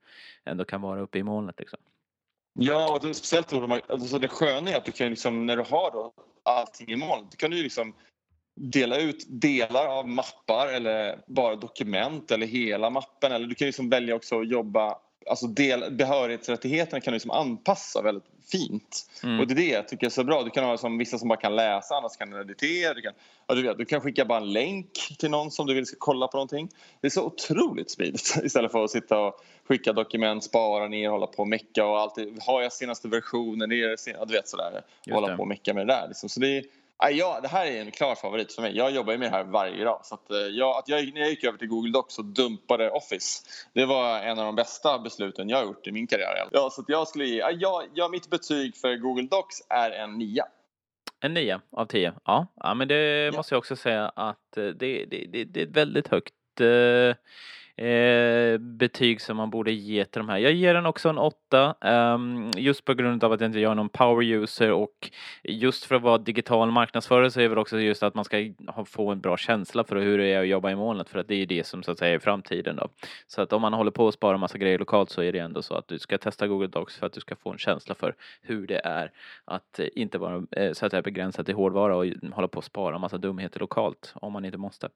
ändå 0.46 0.64
kan 0.64 0.82
vara 0.82 1.02
uppe 1.02 1.20
i 1.20 1.24
molnet 1.24 1.61
liksom? 1.62 1.80
Ja, 2.54 2.94
och 2.94 3.08
det, 3.08 3.14
speciellt 3.14 3.50
då, 3.50 3.80
alltså 3.90 4.20
det 4.20 4.28
sköna 4.28 4.72
är 4.72 4.78
att 4.78 4.86
du 4.86 4.92
kan 4.92 5.10
liksom, 5.10 5.46
när 5.46 5.58
du 5.58 5.64
har 5.64 5.92
då 5.92 6.14
allting 6.44 6.88
i 6.88 6.96
moln 6.96 7.28
då 7.32 7.38
kan 7.38 7.52
du 7.52 7.64
liksom 7.64 7.94
dela 8.56 8.98
ut 8.98 9.26
delar 9.30 9.88
av 9.88 10.08
mappar 10.08 10.68
eller 10.68 11.24
bara 11.28 11.56
dokument 11.56 12.32
eller 12.32 12.48
hela 12.48 12.90
mappen. 12.90 13.32
Eller 13.32 13.48
du 13.48 13.56
kan 13.56 13.66
liksom 13.66 13.90
välja 13.90 14.16
också 14.16 14.40
att 14.40 14.50
jobba 14.50 14.98
alltså 15.32 15.48
del, 15.48 15.92
behörighetsrättigheterna 15.92 17.02
kan 17.02 17.12
du 17.12 17.16
liksom 17.16 17.32
anpassa 17.32 18.02
väldigt 18.02 18.24
fint. 18.52 19.10
Mm. 19.24 19.40
Och 19.40 19.48
det 19.48 19.54
är 19.54 19.56
det 19.56 19.70
jag 19.70 19.88
tycker 19.88 20.06
är 20.06 20.10
så 20.10 20.24
bra. 20.24 20.44
Du 20.44 20.50
kan 20.50 20.64
ha 20.64 20.78
som 20.78 20.98
vissa 20.98 21.18
som 21.18 21.28
bara 21.28 21.40
kan 21.40 21.56
läsa, 21.56 21.96
annars 21.96 22.18
kan 22.18 22.30
du 22.30 22.42
editera. 22.42 22.94
Du 22.94 23.02
kan, 23.02 23.14
ja, 23.48 23.56
du, 23.56 23.62
vet, 23.62 23.78
du 23.78 23.86
kan 23.86 24.02
skicka 24.02 24.26
bara 24.26 24.38
en 24.38 24.54
länk 24.54 25.16
till 25.20 25.30
någon 25.30 25.52
som 25.52 25.68
du 25.68 25.74
vill 25.74 25.86
ska 25.86 25.96
kolla 26.00 26.28
på 26.28 26.38
någonting. 26.38 26.70
Det 27.02 27.08
är 27.08 27.12
så 27.12 27.26
otroligt 27.26 27.92
smidigt 27.92 28.38
istället 28.44 28.72
för 28.72 28.84
att 28.84 28.92
sitta 28.92 29.20
och 29.20 29.42
skicka 29.68 29.94
dokument, 29.94 30.44
spara 30.44 30.88
ner, 30.88 31.10
hålla 31.10 31.28
på 31.28 31.42
och 31.42 31.48
mecka 31.48 31.86
och 31.86 32.00
alltid. 32.00 32.44
Har 32.44 32.62
jag 32.62 32.74
senaste 32.74 33.08
versionen? 33.08 33.72
Är 33.72 33.88
det, 33.88 33.98
ja, 34.06 34.26
du 34.26 34.34
vet 34.34 34.48
sådär. 34.48 34.82
Hålla 35.12 35.36
på 35.38 35.42
och 35.42 35.48
mecka 35.48 35.74
med 35.74 35.88
det 35.88 35.94
där. 35.94 36.08
Liksom. 36.08 36.30
Så 36.30 36.40
det 36.40 36.58
är, 36.58 36.64
Ja, 37.10 37.40
det 37.42 37.48
här 37.48 37.66
är 37.66 37.82
en 37.82 37.92
klar 37.92 38.16
favorit 38.16 38.54
för 38.54 38.62
mig. 38.62 38.78
Jag 38.78 38.92
jobbar 38.92 39.14
ju 39.14 39.20
med 39.20 39.32
det 39.32 39.36
här 39.36 39.44
varje 39.44 39.84
dag. 39.84 40.00
Så 40.04 40.16
att, 40.16 40.32
eh, 40.32 40.38
jag, 40.38 40.78
att 40.78 40.88
jag, 40.88 41.14
när 41.14 41.22
jag 41.22 41.30
gick 41.30 41.44
över 41.44 41.58
till 41.58 41.68
Google 41.68 41.92
Docs 41.92 42.20
och 42.20 42.26
dumpade 42.26 42.90
Office, 42.90 43.44
det 43.74 43.86
var 43.86 44.20
en 44.20 44.40
av 44.40 44.46
de 44.46 44.56
bästa 44.56 45.00
besluten 45.00 45.50
jag 45.50 45.58
har 45.58 45.66
gjort 45.66 45.88
i 45.88 45.92
min 45.92 46.08
karriär. 46.08 46.48
Ja, 46.52 46.70
så 46.72 46.86
jag 46.88 47.08
skulle 47.08 47.26
ge, 47.26 47.38
ja, 47.60 47.84
ja, 47.94 48.10
mitt 48.10 48.30
betyg 48.30 48.78
för 48.78 48.96
Google 48.96 49.28
Docs 49.32 49.62
är 49.70 49.92
en 49.92 50.18
nia. 50.18 50.46
En 51.20 51.34
nia 51.34 51.62
av 51.72 51.86
tio, 51.86 52.14
ja. 52.26 52.48
ja 52.56 52.74
men 52.74 52.88
det 52.88 52.96
ja. 52.96 53.32
måste 53.32 53.56
jag 53.56 53.60
också 53.60 53.76
säga 53.76 54.10
att 54.10 54.58
eh, 54.58 54.64
det, 54.64 55.06
det, 55.06 55.26
det, 55.32 55.44
det 55.44 55.62
är 55.62 55.68
ett 55.68 55.78
väldigt 55.78 56.08
högt 56.08 56.34
eh, 56.60 57.16
eh, 57.76 58.58
betyg 58.58 59.22
som 59.22 59.38
man 59.38 59.50
borde 59.50 59.72
ge 59.72 60.06
till 60.06 60.20
de 60.20 60.30
här. 60.30 60.38
Jag 60.38 60.54
ger 60.54 60.74
den 60.74 60.86
också 60.86 61.10
en 61.10 61.18
åtta 61.18 61.76
um, 61.82 62.52
just 62.58 62.86
på 62.86 62.94
grund 62.94 63.24
av 63.24 63.32
att 63.32 63.42
jag 63.42 63.48
inte 63.48 63.60
är 63.60 63.76
någon 63.76 63.90
power 63.90 64.26
user 64.26 64.72
och 64.72 65.12
just 65.44 65.86
för 65.86 65.96
att 65.96 66.02
vara 66.02 66.18
digital 66.18 66.72
marknadsförare 66.72 67.32
så 67.32 67.40
är 67.40 67.44
det 67.44 67.50
väl 67.50 67.58
också 67.58 67.80
just 67.80 68.04
att 68.04 68.16
man 68.16 68.26
ska 68.26 68.38
ha, 68.68 68.86
få 68.86 69.12
en 69.12 69.22
bra 69.22 69.38
känsla 69.38 69.84
för 69.84 69.96
hur 69.96 70.18
det 70.18 70.26
är 70.26 70.42
att 70.42 70.48
jobba 70.48 70.72
i 70.72 70.76
molnet 70.76 71.10
för 71.10 71.20
att 71.20 71.28
det 71.28 71.36
är 71.36 71.46
det 71.46 71.68
som 71.68 71.84
så 71.84 71.92
att 71.92 72.00
säga 72.00 72.16
är 72.16 72.20
framtiden 72.20 72.76
då. 72.76 72.88
Så 73.28 73.42
att 73.42 73.54
om 73.54 73.62
man 73.62 73.74
håller 73.74 73.92
på 73.92 74.08
att 74.08 74.14
spara 74.14 74.38
massa 74.38 74.58
grejer 74.58 74.80
lokalt 74.80 75.10
så 75.10 75.22
är 75.22 75.32
det 75.32 75.40
ändå 75.40 75.62
så 75.62 75.76
att 75.76 75.88
du 75.88 76.00
ska 76.00 76.18
testa 76.18 76.48
Google 76.48 76.68
Docs 76.68 76.98
för 76.98 77.06
att 77.06 77.14
du 77.14 77.22
ska 77.22 77.36
få 77.36 77.52
en 77.52 77.58
känsla 77.58 77.96
för 77.96 78.16
hur 78.42 78.68
det 78.68 78.82
är 78.84 79.12
att 79.46 79.80
eh, 79.80 79.88
inte 79.96 80.18
vara 80.18 80.44
eh, 80.52 80.74
så 80.74 80.86
att 80.86 80.92
säga 80.92 81.02
begränsad 81.02 81.46
till 81.46 81.56
hårdvara 81.56 81.96
och 81.96 82.06
hålla 82.34 82.48
på 82.48 82.60
att 82.60 82.66
spara 82.66 82.98
massa 82.98 83.18
dumheter 83.18 83.60
lokalt 83.60 84.14
om 84.16 84.34
man 84.34 84.46
inte 84.46 84.58
måste. 84.58 84.90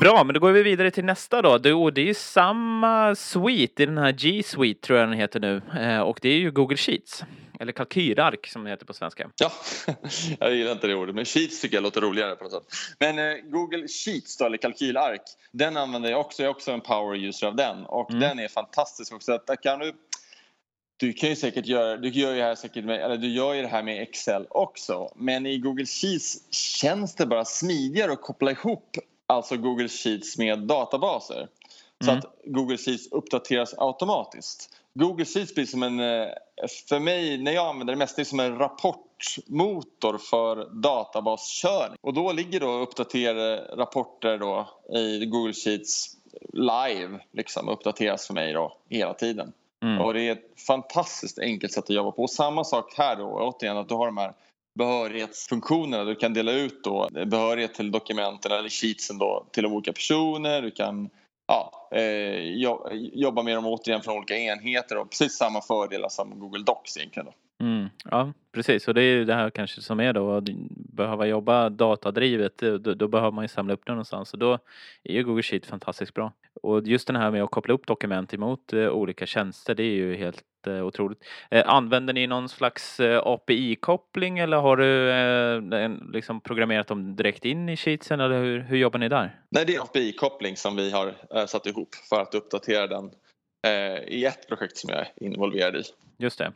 Bra, 0.00 0.24
men 0.24 0.34
då 0.34 0.40
går 0.40 0.52
vi 0.52 0.62
vidare 0.62 0.90
till 0.90 1.04
nästa 1.04 1.42
då. 1.42 1.58
Det, 1.58 1.90
det 1.90 2.00
är 2.00 2.04
ju 2.04 2.14
samma 2.14 3.14
suite 3.14 3.82
i 3.82 3.86
den 3.86 3.98
här 3.98 4.12
G 4.12 4.42
Suite 4.42 4.80
tror 4.80 4.98
jag 4.98 5.08
den 5.08 5.18
heter 5.18 5.40
nu 5.40 5.62
eh, 5.80 6.00
och 6.00 6.18
det 6.22 6.28
är 6.28 6.38
ju 6.38 6.50
Google 6.50 6.76
Sheets. 6.76 7.24
Eller 7.60 7.72
kalkylark 7.72 8.46
som 8.46 8.64
det 8.64 8.70
heter 8.70 8.86
på 8.86 8.92
svenska. 8.92 9.30
Ja, 9.36 9.52
jag 10.40 10.54
gillar 10.54 10.72
inte 10.72 10.86
det 10.86 10.94
ordet 10.94 11.14
men 11.14 11.24
Sheets 11.24 11.60
tycker 11.60 11.76
jag 11.76 11.82
låter 11.82 12.00
roligare 12.00 12.36
på 12.36 12.44
något 12.44 12.52
sätt. 12.52 12.62
Men 12.98 13.18
eh, 13.18 13.36
Google 13.44 13.88
Sheets 13.88 14.36
då, 14.36 14.44
eller 14.44 14.56
kalkylark, 14.56 15.22
den 15.52 15.76
använder 15.76 16.10
jag 16.10 16.20
också. 16.20 16.42
Jag 16.42 16.50
är 16.50 16.54
också 16.54 16.70
en 16.70 16.80
power 16.80 17.16
user 17.28 17.46
av 17.46 17.56
den 17.56 17.84
och 17.86 18.10
mm. 18.10 18.20
den 18.20 18.38
är 18.38 18.48
fantastisk 18.48 19.14
också. 19.14 19.40
Där 19.46 19.56
kan 19.56 19.78
du 19.78 19.92
du 20.96 21.12
kan 21.12 21.28
ju 21.28 21.36
säkert 21.36 21.66
göra, 21.66 21.96
du 21.96 22.08
gör 22.08 22.34
ju, 22.34 22.42
här 22.42 22.54
säkert 22.54 22.84
med, 22.84 23.00
eller 23.00 23.16
du 23.16 23.28
gör 23.28 23.54
ju 23.54 23.62
det 23.62 23.68
här 23.68 23.82
med 23.82 24.02
Excel 24.02 24.46
också 24.50 25.12
men 25.16 25.46
i 25.46 25.58
Google 25.58 25.86
Sheets 25.86 26.52
känns 26.52 27.14
det 27.14 27.26
bara 27.26 27.44
smidigare 27.44 28.12
att 28.12 28.22
koppla 28.22 28.50
ihop 28.50 28.96
alltså 29.28 29.56
Google 29.56 29.88
Sheets 29.88 30.38
med 30.38 30.58
databaser. 30.58 31.48
Så 32.04 32.10
mm. 32.10 32.18
att 32.18 32.24
Google 32.44 32.76
Sheets 32.76 33.12
uppdateras 33.12 33.74
automatiskt. 33.78 34.70
Google 34.94 35.24
Sheets 35.24 35.54
blir 35.54 35.66
som 35.66 35.82
en, 35.82 36.00
eh, 36.00 36.28
för 36.88 36.98
mig 36.98 37.38
när 37.38 37.52
jag 37.52 37.66
använder 37.66 37.94
det 37.94 37.98
mest, 37.98 38.16
det 38.16 38.22
är 38.22 38.24
som 38.24 38.40
en 38.40 38.58
rapportmotor 38.58 40.18
för 40.18 40.82
databaskörning. 40.82 41.98
Och 42.00 42.14
då 42.14 42.32
ligger 42.32 42.60
då 42.60 42.72
uppdaterade 42.72 43.56
rapporter 43.76 44.38
då 44.38 44.68
i 44.98 45.26
Google 45.26 45.52
Sheets 45.52 46.16
live 46.52 47.20
liksom 47.32 47.68
uppdateras 47.68 48.26
för 48.26 48.34
mig 48.34 48.52
då 48.52 48.76
hela 48.88 49.14
tiden. 49.14 49.52
Mm. 49.82 50.00
Och 50.00 50.14
det 50.14 50.28
är 50.28 50.32
ett 50.32 50.60
fantastiskt 50.66 51.38
enkelt 51.38 51.72
sätt 51.72 51.84
att 51.84 51.90
jobba 51.90 52.10
på. 52.10 52.22
Och 52.22 52.30
samma 52.30 52.64
sak 52.64 52.94
här 52.96 53.16
då, 53.16 53.24
återigen 53.24 53.76
att 53.76 53.88
du 53.88 53.94
har 53.94 54.06
de 54.06 54.16
här 54.16 54.32
behörighetsfunktionerna. 54.78 56.04
Du 56.04 56.14
kan 56.14 56.34
dela 56.34 56.52
ut 56.52 56.84
då 56.84 57.08
eh, 57.16 57.24
behörighet 57.24 57.74
till 57.74 57.90
dokumenten 57.90 58.52
eller 58.52 58.68
sheetsen 58.68 59.18
då 59.18 59.46
till 59.52 59.66
olika 59.66 59.92
personer. 59.92 60.62
Du 60.62 60.70
kan 60.70 61.10
ja, 61.46 61.88
eh, 61.92 62.38
jobba 63.12 63.42
med 63.42 63.56
dem 63.56 63.66
återigen 63.66 64.02
från 64.02 64.16
olika 64.16 64.36
enheter 64.36 64.98
och 64.98 65.10
precis 65.10 65.36
samma 65.36 65.60
fördelar 65.60 66.08
som 66.08 66.40
Google 66.40 66.64
Docs 66.64 66.96
egentligen. 66.96 67.26
Då. 67.26 67.32
Mm, 67.60 67.88
ja 68.04 68.32
precis 68.52 68.88
och 68.88 68.94
det 68.94 69.02
är 69.02 69.16
ju 69.16 69.24
det 69.24 69.34
här 69.34 69.50
kanske 69.50 69.80
som 69.80 70.00
är 70.00 70.12
då 70.12 70.32
att 70.32 70.44
behöva 70.74 71.26
jobba 71.26 71.68
datadrivet 71.68 72.58
då, 72.58 72.78
då, 72.78 73.08
behöver 73.08 73.30
man 73.30 73.44
ju 73.44 73.48
samla 73.48 73.74
upp 73.74 73.86
det 73.86 73.92
någonstans 73.92 74.32
och 74.32 74.38
då 74.38 74.58
är 75.04 75.12
ju 75.12 75.24
Google 75.24 75.42
Sheet 75.42 75.66
fantastiskt 75.66 76.14
bra. 76.14 76.32
Och 76.62 76.82
just 76.86 77.06
den 77.06 77.16
här 77.16 77.30
med 77.30 77.42
att 77.42 77.50
koppla 77.50 77.74
upp 77.74 77.86
dokument 77.86 78.34
emot 78.34 78.72
eh, 78.72 78.88
olika 78.88 79.26
tjänster 79.26 79.74
det 79.74 79.82
är 79.82 79.94
ju 79.94 80.16
helt 80.16 80.44
eh, 80.66 80.86
otroligt. 80.86 81.24
Eh, 81.50 81.68
använder 81.68 82.14
ni 82.14 82.26
någon 82.26 82.48
slags 82.48 83.00
eh, 83.00 83.22
API-koppling 83.24 84.38
eller 84.38 84.56
har 84.56 84.76
du 84.76 85.10
eh, 85.10 85.90
liksom 86.12 86.40
programmerat 86.40 86.86
dem 86.86 87.16
direkt 87.16 87.44
in 87.44 87.68
i 87.68 87.76
Sheetsen 87.76 88.20
eller 88.20 88.42
hur, 88.42 88.60
hur 88.60 88.76
jobbar 88.76 88.98
ni 88.98 89.08
där? 89.08 89.40
Nej 89.50 89.64
det 89.64 89.74
är 89.74 89.80
API-koppling 89.80 90.56
som 90.56 90.76
vi 90.76 90.90
har 90.90 91.14
eh, 91.34 91.46
satt 91.46 91.66
ihop 91.66 91.94
för 92.08 92.20
att 92.20 92.34
uppdatera 92.34 92.86
den 92.86 93.10
Eh, 93.66 94.02
i 94.08 94.24
ett 94.24 94.48
projekt 94.48 94.76
som 94.76 94.90
jag 94.90 95.00
är 95.00 95.08
involverad 95.16 95.76
i. 95.76 95.82
Just 96.18 96.38
det. 96.38 96.52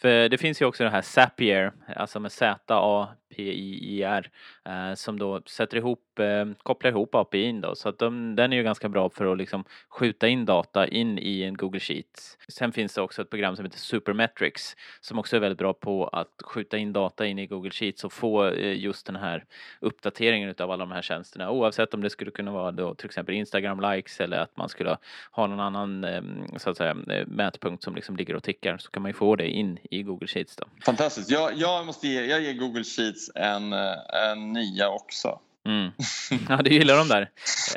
För 0.00 0.28
det 0.28 0.38
finns 0.38 0.62
ju 0.62 0.66
också 0.66 0.84
det 0.84 0.90
här 0.90 1.02
Zapier, 1.02 1.72
alltså 1.96 2.20
med 2.20 2.32
Z-A-P-I-I-R, 2.32 4.30
eh, 4.64 4.94
som 4.94 5.18
då 5.18 5.42
sätter 5.46 5.76
ihop, 5.76 6.13
eh, 6.20 6.46
kopplar 6.62 6.90
ihop 6.90 7.14
APIn 7.14 7.60
då, 7.60 7.74
så 7.74 7.88
att 7.88 7.98
de, 7.98 8.36
den 8.36 8.52
är 8.52 8.56
ju 8.56 8.62
ganska 8.62 8.88
bra 8.88 9.10
för 9.10 9.32
att 9.32 9.38
liksom 9.38 9.64
skjuta 9.88 10.28
in 10.28 10.44
data 10.44 10.86
in 10.86 11.18
i 11.18 11.42
en 11.42 11.56
Google 11.56 11.80
Sheets. 11.80 12.38
Sen 12.48 12.72
finns 12.72 12.94
det 12.94 13.02
också 13.02 13.22
ett 13.22 13.30
program 13.30 13.56
som 13.56 13.64
heter 13.64 13.78
Supermetrics 13.78 14.76
som 15.00 15.18
också 15.18 15.36
är 15.36 15.40
väldigt 15.40 15.58
bra 15.58 15.72
på 15.72 16.08
att 16.08 16.42
skjuta 16.44 16.78
in 16.78 16.92
data 16.92 17.26
in 17.26 17.38
i 17.38 17.46
Google 17.46 17.70
Sheets 17.70 18.04
och 18.04 18.12
få 18.12 18.46
eh, 18.46 18.78
just 18.78 19.06
den 19.06 19.16
här 19.16 19.44
uppdateringen 19.80 20.48
utav 20.48 20.70
alla 20.70 20.86
de 20.86 20.92
här 20.92 21.02
tjänsterna, 21.02 21.50
oavsett 21.50 21.94
om 21.94 22.00
det 22.00 22.10
skulle 22.10 22.30
kunna 22.30 22.52
vara 22.52 22.72
då 22.72 22.94
till 22.94 23.06
exempel 23.06 23.34
Instagram 23.34 23.80
likes 23.80 24.20
eller 24.20 24.38
att 24.38 24.56
man 24.56 24.68
skulle 24.68 24.96
ha 25.30 25.46
någon 25.46 25.60
annan 25.60 26.04
ehm, 26.04 26.58
så 26.58 26.70
att 26.70 26.76
säga 26.76 26.96
eh, 27.10 27.26
mätpunkt 27.26 27.82
som 27.82 27.94
liksom 27.94 28.16
ligger 28.16 28.36
och 28.36 28.42
tickar 28.42 28.78
så 28.78 28.90
kan 28.90 29.02
man 29.02 29.08
ju 29.08 29.14
få 29.14 29.36
det 29.36 29.48
in 29.48 29.78
i 29.90 30.02
Google 30.02 30.26
Sheets. 30.26 30.56
Då. 30.56 30.66
Fantastiskt. 30.84 31.30
Jag, 31.30 31.52
jag, 31.56 31.86
måste 31.86 32.08
ge, 32.08 32.26
jag 32.26 32.40
ger 32.40 32.54
Google 32.54 32.84
Sheets 32.84 33.30
en, 33.34 33.72
eh, 33.72 34.30
en 34.30 34.52
nia 34.52 34.88
också. 34.88 35.40
Mm. 35.64 35.90
Ja, 36.48 36.56
du 36.56 36.70
gillar 36.70 36.96
dem 36.96 37.08
där. 37.08 37.30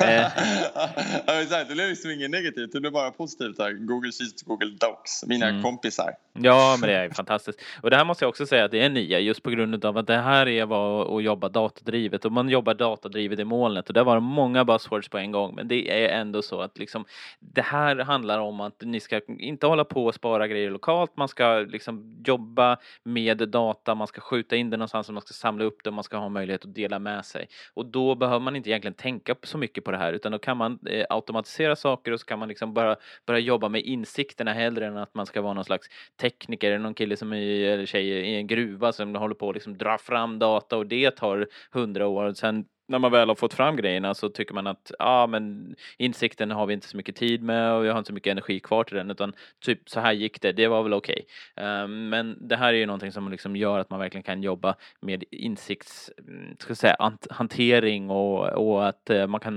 ja, 1.50 1.64
det 1.68 1.74
blev 1.74 1.88
liksom 1.88 2.10
inget 2.10 2.30
negativt, 2.30 2.72
det 2.72 2.80
blev 2.80 2.92
bara 2.92 3.10
positivt. 3.10 3.58
Här. 3.58 3.72
Google 3.72 4.12
Sheets, 4.12 4.42
Google 4.42 4.70
Docs, 4.80 5.24
mina 5.26 5.48
mm. 5.48 5.62
kompisar. 5.62 6.14
Ja, 6.32 6.76
men 6.80 6.88
det 6.88 6.96
är 6.96 7.10
fantastiskt. 7.10 7.60
Och 7.82 7.90
det 7.90 7.96
här 7.96 8.04
måste 8.04 8.24
jag 8.24 8.28
också 8.28 8.46
säga 8.46 8.64
att 8.64 8.70
det 8.70 8.80
är 8.80 8.88
nia 8.88 9.18
just 9.18 9.42
på 9.42 9.50
grund 9.50 9.84
av 9.84 9.98
att 9.98 10.06
det 10.06 10.16
här 10.16 10.48
är 10.48 10.66
vad 10.66 11.16
att 11.16 11.22
jobba 11.22 11.48
datadrivet 11.48 12.24
och 12.24 12.32
man 12.32 12.48
jobbar 12.48 12.74
datadrivet 12.74 13.38
i 13.38 13.44
molnet 13.44 13.88
och 13.88 13.94
det 13.94 14.02
var 14.02 14.20
många 14.20 14.64
buzzwords 14.64 15.08
på 15.08 15.18
en 15.18 15.32
gång. 15.32 15.54
Men 15.54 15.68
det 15.68 16.04
är 16.04 16.20
ändå 16.20 16.42
så 16.42 16.60
att 16.60 16.78
liksom 16.78 17.04
det 17.40 17.62
här 17.62 17.96
handlar 17.96 18.38
om 18.38 18.60
att 18.60 18.82
ni 18.82 19.00
ska 19.00 19.20
inte 19.38 19.66
hålla 19.66 19.84
på 19.84 20.06
och 20.06 20.14
spara 20.14 20.48
grejer 20.48 20.70
lokalt. 20.70 21.16
Man 21.16 21.28
ska 21.28 21.58
liksom 21.58 22.22
jobba 22.26 22.76
med 23.02 23.48
data, 23.48 23.94
man 23.94 24.06
ska 24.06 24.20
skjuta 24.20 24.56
in 24.56 24.70
det 24.70 24.76
någonstans 24.76 25.08
och 25.08 25.14
man 25.14 25.22
ska 25.22 25.34
samla 25.34 25.64
upp 25.64 25.84
det 25.84 25.90
och 25.90 25.94
man 25.94 26.04
ska 26.04 26.16
ha 26.16 26.28
möjlighet 26.28 26.64
att 26.64 26.74
dela 26.74 26.98
med 26.98 27.24
sig. 27.24 27.48
Och 27.78 27.86
då 27.86 28.14
behöver 28.14 28.40
man 28.40 28.56
inte 28.56 28.70
egentligen 28.70 28.94
tänka 28.94 29.34
så 29.42 29.58
mycket 29.58 29.84
på 29.84 29.90
det 29.90 29.98
här 29.98 30.12
utan 30.12 30.32
då 30.32 30.38
kan 30.38 30.56
man 30.56 30.78
eh, 30.86 31.06
automatisera 31.08 31.76
saker 31.76 32.12
och 32.12 32.20
så 32.20 32.26
kan 32.26 32.38
man 32.38 32.48
liksom 32.48 32.74
bara 32.74 32.96
börja 33.26 33.40
jobba 33.40 33.68
med 33.68 33.82
insikterna 33.82 34.52
hellre 34.52 34.86
än 34.86 34.96
att 34.96 35.14
man 35.14 35.26
ska 35.26 35.42
vara 35.42 35.54
någon 35.54 35.64
slags 35.64 35.88
tekniker, 36.20 36.78
någon 36.78 36.94
kille 36.94 37.16
som 37.16 37.32
är, 37.32 37.38
eller 37.38 37.86
tjej 37.86 38.08
i 38.08 38.36
en 38.36 38.46
gruva 38.46 38.92
som 38.92 39.14
håller 39.14 39.34
på 39.34 39.48
att 39.48 39.56
liksom 39.56 39.78
dra 39.78 39.98
fram 39.98 40.38
data 40.38 40.76
och 40.76 40.86
det 40.86 41.10
tar 41.10 41.46
hundra 41.72 42.06
år. 42.06 42.32
Sen 42.32 42.64
när 42.88 42.98
man 42.98 43.12
väl 43.12 43.28
har 43.28 43.34
fått 43.34 43.54
fram 43.54 43.76
grejerna 43.76 44.14
så 44.14 44.28
tycker 44.28 44.54
man 44.54 44.66
att 44.66 44.92
ja, 44.98 45.04
ah, 45.04 45.26
men 45.26 45.74
insikten 45.96 46.50
har 46.50 46.66
vi 46.66 46.74
inte 46.74 46.88
så 46.88 46.96
mycket 46.96 47.16
tid 47.16 47.42
med 47.42 47.72
och 47.72 47.84
vi 47.84 47.88
har 47.88 47.98
inte 47.98 48.08
så 48.08 48.14
mycket 48.14 48.30
energi 48.30 48.60
kvar 48.60 48.84
till 48.84 48.96
den 48.96 49.10
utan 49.10 49.32
typ 49.60 49.88
så 49.88 50.00
här 50.00 50.12
gick 50.12 50.40
det, 50.40 50.52
det 50.52 50.68
var 50.68 50.82
väl 50.82 50.94
okej. 50.94 51.26
Okay. 51.56 51.84
Um, 51.84 52.08
men 52.08 52.48
det 52.48 52.56
här 52.56 52.74
är 52.74 52.78
ju 52.78 52.86
någonting 52.86 53.12
som 53.12 53.30
liksom 53.30 53.56
gör 53.56 53.78
att 53.78 53.90
man 53.90 54.00
verkligen 54.00 54.22
kan 54.22 54.42
jobba 54.42 54.74
med 55.00 55.24
insikts, 55.30 56.10
mm, 56.28 56.56
ska 56.58 56.74
säga, 56.74 57.12
hantering 57.30 58.10
och, 58.10 58.48
och 58.48 58.88
att 58.88 59.10
uh, 59.10 59.26
man 59.26 59.40
kan 59.40 59.56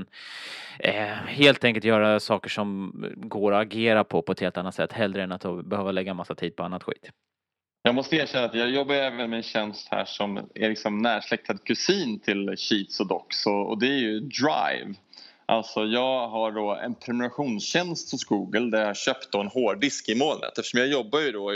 uh, 0.88 0.94
helt 1.28 1.64
enkelt 1.64 1.86
göra 1.86 2.20
saker 2.20 2.50
som 2.50 2.94
går 3.18 3.54
att 3.54 3.62
agera 3.62 4.04
på 4.04 4.22
på 4.22 4.32
ett 4.32 4.40
helt 4.40 4.58
annat 4.58 4.76
sätt 4.76 4.94
hellre 4.94 5.24
än 5.24 5.32
att 5.32 5.66
behöva 5.66 5.92
lägga 5.92 6.14
massa 6.14 6.36
tid 6.36 6.56
på 6.56 6.64
annat 6.64 6.84
skit. 6.84 7.12
Jag 7.84 7.96
måste 7.96 8.16
erkänna 8.16 8.46
att 8.46 8.56
jag 8.56 8.70
jobbar 8.70 8.96
även 8.96 9.30
med 9.30 9.38
en 9.38 9.44
tjänst 9.44 9.88
här 9.92 10.06
som 10.06 10.38
är 10.38 10.70
liksom 10.70 10.98
närsläktad 10.98 11.58
kusin 11.58 12.20
till 12.20 12.56
Sheets 12.58 13.00
och 13.00 13.08
Docs 13.08 13.46
och, 13.46 13.80
det 13.80 13.88
är 13.88 14.00
ju 14.00 14.20
Drive. 14.20 14.94
Alltså 15.46 15.86
jag 15.86 16.28
har 16.28 16.52
då 16.52 16.76
en 16.76 16.96
prenumerationstjänst 16.96 18.12
hos 18.12 18.24
Google 18.24 18.70
där 18.72 18.80
jag 18.80 18.88
har 18.88 18.94
köpt 18.94 19.36
en 19.36 19.48
hårddisk 19.48 20.10
i 20.10 20.16
molnet 20.16 20.58
eftersom 20.58 20.80
jag 20.80 20.90
jobbar 20.90 21.20
ju 21.20 21.32
då 21.32 21.52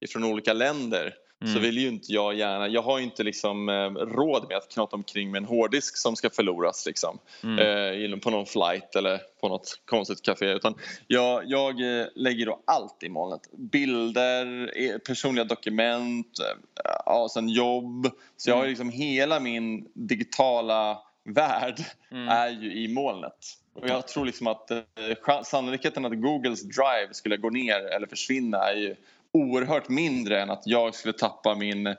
ifrån 0.00 0.24
olika 0.24 0.52
länder 0.52 1.14
Mm. 1.42 1.54
så 1.54 1.60
vill 1.60 1.78
ju 1.78 1.88
inte 1.88 2.12
jag 2.12 2.34
gärna, 2.34 2.68
jag 2.68 2.82
har 2.82 2.98
ju 2.98 3.04
inte 3.04 3.22
liksom 3.22 3.68
eh, 3.68 3.90
råd 3.90 4.48
med 4.48 4.56
att 4.56 4.68
knata 4.68 4.96
omkring 4.96 5.30
med 5.30 5.38
en 5.38 5.44
hårddisk 5.44 5.96
som 5.96 6.16
ska 6.16 6.30
förloras 6.30 6.86
liksom 6.86 7.18
mm. 7.42 8.12
eh, 8.12 8.18
på 8.18 8.30
någon 8.30 8.46
flight 8.46 8.96
eller 8.96 9.20
på 9.40 9.48
något 9.48 9.80
konstigt 9.84 10.22
café 10.22 10.46
utan 10.46 10.74
jag, 11.06 11.42
jag 11.46 12.00
eh, 12.00 12.06
lägger 12.14 12.46
då 12.46 12.60
allt 12.64 13.02
i 13.02 13.08
molnet. 13.08 13.40
Bilder, 13.52 14.78
e, 14.78 14.98
personliga 14.98 15.44
dokument, 15.44 16.38
eh, 16.38 16.90
ja, 17.06 17.28
sen 17.34 17.48
jobb. 17.48 18.10
Så 18.36 18.50
jag 18.50 18.54
har 18.54 18.62
mm. 18.62 18.70
liksom 18.70 18.90
hela 18.90 19.40
min 19.40 19.88
digitala 19.94 20.98
värld 21.24 21.84
mm. 22.10 22.28
är 22.28 22.50
ju 22.50 22.84
i 22.84 22.88
molnet. 22.88 23.58
Och 23.74 23.88
jag 23.88 24.08
tror 24.08 24.26
liksom 24.26 24.46
att 24.46 24.70
eh, 24.70 25.42
sannolikheten 25.44 26.04
att 26.04 26.20
Googles 26.20 26.62
drive 26.62 27.08
skulle 27.12 27.36
gå 27.36 27.50
ner 27.50 27.94
eller 27.96 28.06
försvinna 28.06 28.58
är 28.58 28.76
ju 28.76 28.96
oerhört 29.32 29.88
mindre 29.88 30.42
än 30.42 30.50
att 30.50 30.62
jag 30.66 30.94
skulle 30.94 31.12
tappa 31.12 31.54
min 31.54 31.96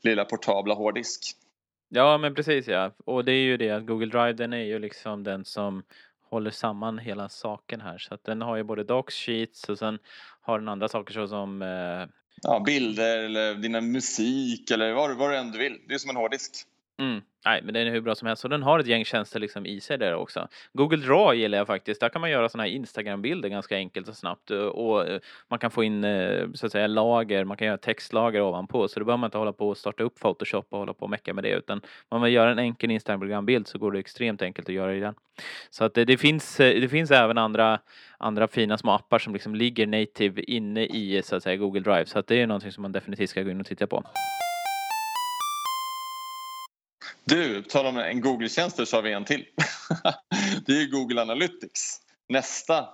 lilla 0.00 0.24
portabla 0.24 0.74
hårddisk. 0.74 1.36
Ja 1.88 2.18
men 2.18 2.34
precis 2.34 2.68
ja. 2.68 2.92
Och 3.04 3.24
det 3.24 3.32
är 3.32 3.42
ju 3.42 3.56
det 3.56 3.70
att 3.70 3.86
Google 3.86 4.06
Drive 4.06 4.32
den 4.32 4.52
är 4.52 4.64
ju 4.64 4.78
liksom 4.78 5.24
den 5.24 5.44
som 5.44 5.82
håller 6.30 6.50
samman 6.50 6.98
hela 6.98 7.28
saken 7.28 7.80
här. 7.80 7.98
Så 7.98 8.14
att 8.14 8.24
den 8.24 8.42
har 8.42 8.56
ju 8.56 8.62
både 8.62 8.84
docs, 8.84 9.14
sheets 9.14 9.68
och 9.68 9.78
sen 9.78 9.98
har 10.40 10.58
den 10.58 10.68
andra 10.68 10.88
saker 10.88 11.14
såsom 11.14 11.62
eh... 11.62 12.08
Ja, 12.42 12.62
bilder 12.66 13.18
eller 13.18 13.54
dina 13.54 13.80
musik 13.80 14.70
eller 14.70 14.92
vad, 14.92 15.16
vad 15.16 15.30
du 15.30 15.36
än 15.36 15.52
du 15.52 15.58
vill. 15.58 15.78
Det 15.88 15.94
är 15.94 15.98
som 15.98 16.10
en 16.10 16.16
hårddisk. 16.16 16.52
Mm. 16.98 17.20
Nej, 17.44 17.62
men 17.62 17.74
den 17.74 17.86
är 17.86 17.90
hur 17.90 18.00
bra 18.00 18.14
som 18.14 18.28
helst 18.28 18.44
och 18.44 18.50
den 18.50 18.62
har 18.62 18.78
ett 18.78 18.86
gäng 18.86 19.04
tjänster 19.04 19.40
liksom 19.40 19.66
i 19.66 19.80
sig 19.80 19.98
där 19.98 20.14
också. 20.14 20.48
Google 20.72 20.96
Draw 20.96 21.34
gillar 21.34 21.58
jag 21.58 21.66
faktiskt. 21.66 22.00
Där 22.00 22.08
kan 22.08 22.20
man 22.20 22.30
göra 22.30 22.48
sådana 22.48 22.68
här 22.68 22.70
Instagram-bilder 22.70 23.48
ganska 23.48 23.76
enkelt 23.76 24.08
och 24.08 24.16
snabbt 24.16 24.50
eh, 24.50 24.58
och 24.58 25.08
eh, 25.08 25.20
man 25.48 25.58
kan 25.58 25.70
få 25.70 25.84
in 25.84 26.04
eh, 26.04 26.46
så 26.54 26.66
att 26.66 26.72
säga 26.72 26.86
lager, 26.86 27.44
man 27.44 27.56
kan 27.56 27.66
göra 27.66 27.78
textlager 27.78 28.40
ovanpå 28.40 28.88
så 28.88 29.00
då 29.00 29.06
behöver 29.06 29.20
man 29.20 29.28
inte 29.28 29.38
hålla 29.38 29.52
på 29.52 29.68
och 29.68 29.76
starta 29.76 30.02
upp 30.02 30.20
Photoshop 30.20 30.66
och 30.70 30.78
hålla 30.78 30.94
på 30.94 31.02
och 31.02 31.10
mecka 31.10 31.34
med 31.34 31.44
det 31.44 31.50
utan 31.50 31.80
om 32.08 32.20
man 32.20 32.32
gör 32.32 32.46
en 32.46 32.58
enkel 32.58 32.90
Instagram-bild 32.90 33.66
så 33.66 33.78
går 33.78 33.92
det 33.92 33.98
extremt 33.98 34.42
enkelt 34.42 34.68
att 34.68 34.74
göra 34.74 34.94
i 34.94 35.00
den. 35.00 35.14
Så 35.70 35.84
att 35.84 35.94
det, 35.94 36.04
det 36.04 36.16
finns, 36.16 36.56
det 36.56 36.90
finns 36.90 37.10
även 37.10 37.38
andra, 37.38 37.78
andra 38.18 38.48
fina 38.48 38.78
små 38.78 38.92
appar 38.92 39.18
som 39.18 39.32
liksom 39.32 39.54
ligger 39.54 39.86
native 39.86 40.42
inne 40.42 40.84
i 40.84 41.22
så 41.24 41.36
att 41.36 41.42
säga 41.42 41.56
Google 41.56 41.80
Drive 41.80 42.06
så 42.06 42.18
att 42.18 42.26
det 42.26 42.42
är 42.42 42.46
någonting 42.46 42.72
som 42.72 42.82
man 42.82 42.92
definitivt 42.92 43.30
ska 43.30 43.42
gå 43.42 43.50
in 43.50 43.60
och 43.60 43.66
titta 43.66 43.86
på. 43.86 44.04
Du, 47.30 47.62
tala 47.62 47.88
om 47.88 47.98
en 47.98 48.20
Google-tjänst 48.20 48.88
så 48.88 48.96
har 48.96 49.02
vi 49.02 49.12
en 49.12 49.24
till. 49.24 49.44
det 50.66 50.72
är 50.72 50.90
Google 50.90 51.22
Analytics. 51.22 52.00
Nästa 52.28 52.88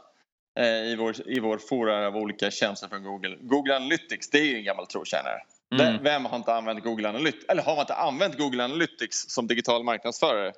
eh, 0.59 0.65
i 0.67 0.97
vår, 0.99 1.29
i 1.29 1.41
vår 1.41 1.59
fora 1.59 2.07
av 2.07 2.17
olika 2.17 2.51
tjänster 2.51 2.89
från 2.89 3.03
Google. 3.03 3.37
Google 3.41 3.77
Analytics, 3.77 4.31
det 4.31 4.39
är 4.39 4.45
ju 4.45 4.57
en 4.57 4.65
gammal 4.65 4.87
trotjänare. 4.87 5.39
Mm. 5.75 6.03
Vem 6.03 6.25
har 6.25 6.37
inte 6.37 6.55
använt 6.55 6.85
Google 6.85 7.09
Analytics? 7.09 7.45
Eller 7.49 7.63
har 7.63 7.77
man 7.77 7.83
inte 7.83 7.95
använt 7.95 8.39
Google 8.39 8.65
Analytics 8.65 9.29
som 9.29 9.47
digital 9.47 9.85
marknadsförare? 9.85 10.53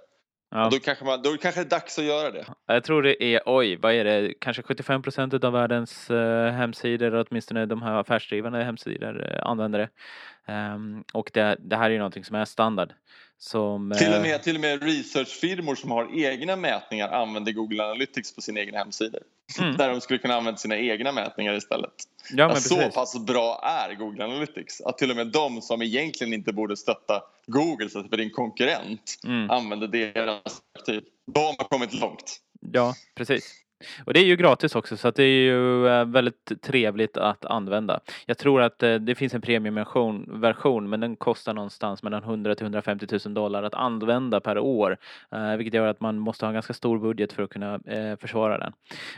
Ja. 0.50 0.68
Då, 0.72 0.78
kanske 0.78 1.04
man, 1.04 1.22
då 1.22 1.36
kanske 1.36 1.60
det 1.60 1.66
är 1.66 1.70
dags 1.70 1.98
att 1.98 2.04
göra 2.04 2.30
det. 2.30 2.44
Jag 2.66 2.84
tror 2.84 3.02
det 3.02 3.24
är, 3.24 3.42
oj, 3.46 3.76
vad 3.76 3.92
är 3.92 4.04
det, 4.04 4.34
kanske 4.40 4.62
75 4.62 5.02
procent 5.02 5.44
av 5.44 5.52
världens 5.52 6.10
uh, 6.10 6.48
hemsidor, 6.48 7.26
åtminstone 7.28 7.66
de 7.66 7.82
här 7.82 8.00
affärsdrivande 8.00 8.64
hemsidor, 8.64 9.20
uh, 9.20 9.46
använder 9.46 9.78
det. 9.78 9.88
Um, 10.46 11.04
och 11.12 11.30
det, 11.34 11.56
det, 11.60 11.76
här 11.76 11.84
är 11.84 11.90
ju 11.90 11.98
någonting 11.98 12.24
som 12.24 12.36
är 12.36 12.44
standard. 12.44 12.92
Som, 13.38 13.94
till, 13.98 14.08
och 14.08 14.14
eh, 14.14 14.22
med, 14.22 14.42
till 14.42 14.54
och 14.54 14.60
med 14.60 14.82
researchfirmor 14.82 15.74
som 15.74 15.90
har 15.90 16.24
egna 16.24 16.56
mätningar 16.56 17.08
använder 17.08 17.52
Google 17.52 17.84
Analytics 17.84 18.34
på 18.34 18.40
sina 18.40 18.60
egna 18.60 18.78
hemsidor. 18.78 19.20
Mm. 19.58 19.76
Där 19.76 19.88
de 19.88 20.00
skulle 20.00 20.18
kunna 20.18 20.34
använda 20.34 20.58
sina 20.58 20.76
egna 20.76 21.12
mätningar 21.12 21.52
istället. 21.52 21.94
Ja, 22.30 22.48
men 22.48 22.60
så 22.60 22.90
pass 22.90 23.26
bra 23.26 23.60
är 23.64 23.94
Google 23.94 24.24
Analytics 24.24 24.80
att 24.80 24.98
till 24.98 25.10
och 25.10 25.16
med 25.16 25.26
de 25.26 25.62
som 25.62 25.82
egentligen 25.82 26.32
inte 26.32 26.52
borde 26.52 26.76
stötta 26.76 27.22
Google, 27.46 27.88
så 27.88 27.98
att 27.98 28.08
för 28.08 28.16
din 28.16 28.30
konkurrent, 28.30 29.20
mm. 29.24 29.50
använder 29.50 29.88
deras 29.88 30.62
verktyg. 30.74 31.04
Då 31.26 31.40
har 31.40 31.68
kommit 31.68 32.00
långt. 32.00 32.40
Ja, 32.72 32.94
precis. 33.14 33.63
Och 34.04 34.14
det 34.14 34.20
är 34.20 34.24
ju 34.24 34.36
gratis 34.36 34.74
också 34.74 34.96
så 34.96 35.08
att 35.08 35.14
det 35.14 35.22
är 35.22 35.44
ju 35.44 35.88
eh, 35.88 36.04
väldigt 36.04 36.62
trevligt 36.62 37.16
att 37.16 37.44
använda. 37.44 38.00
Jag 38.26 38.38
tror 38.38 38.62
att 38.62 38.82
eh, 38.82 38.94
det 38.94 39.14
finns 39.14 39.34
en 39.34 39.40
premiumversion 39.40 40.88
men 40.90 41.00
den 41.00 41.16
kostar 41.16 41.54
någonstans 41.54 42.02
mellan 42.02 42.22
100 42.22 42.54
till 42.54 42.64
150 42.64 43.06
000 43.24 43.34
dollar 43.34 43.62
att 43.62 43.74
använda 43.74 44.40
per 44.40 44.58
år. 44.58 44.96
Eh, 45.32 45.56
vilket 45.56 45.74
gör 45.74 45.86
att 45.86 46.00
man 46.00 46.18
måste 46.18 46.44
ha 46.44 46.48
en 46.48 46.54
ganska 46.54 46.72
stor 46.72 46.98
budget 46.98 47.32
för 47.32 47.42
att 47.42 47.50
kunna 47.50 47.80
försvara 48.20 48.58
den. 48.58 48.72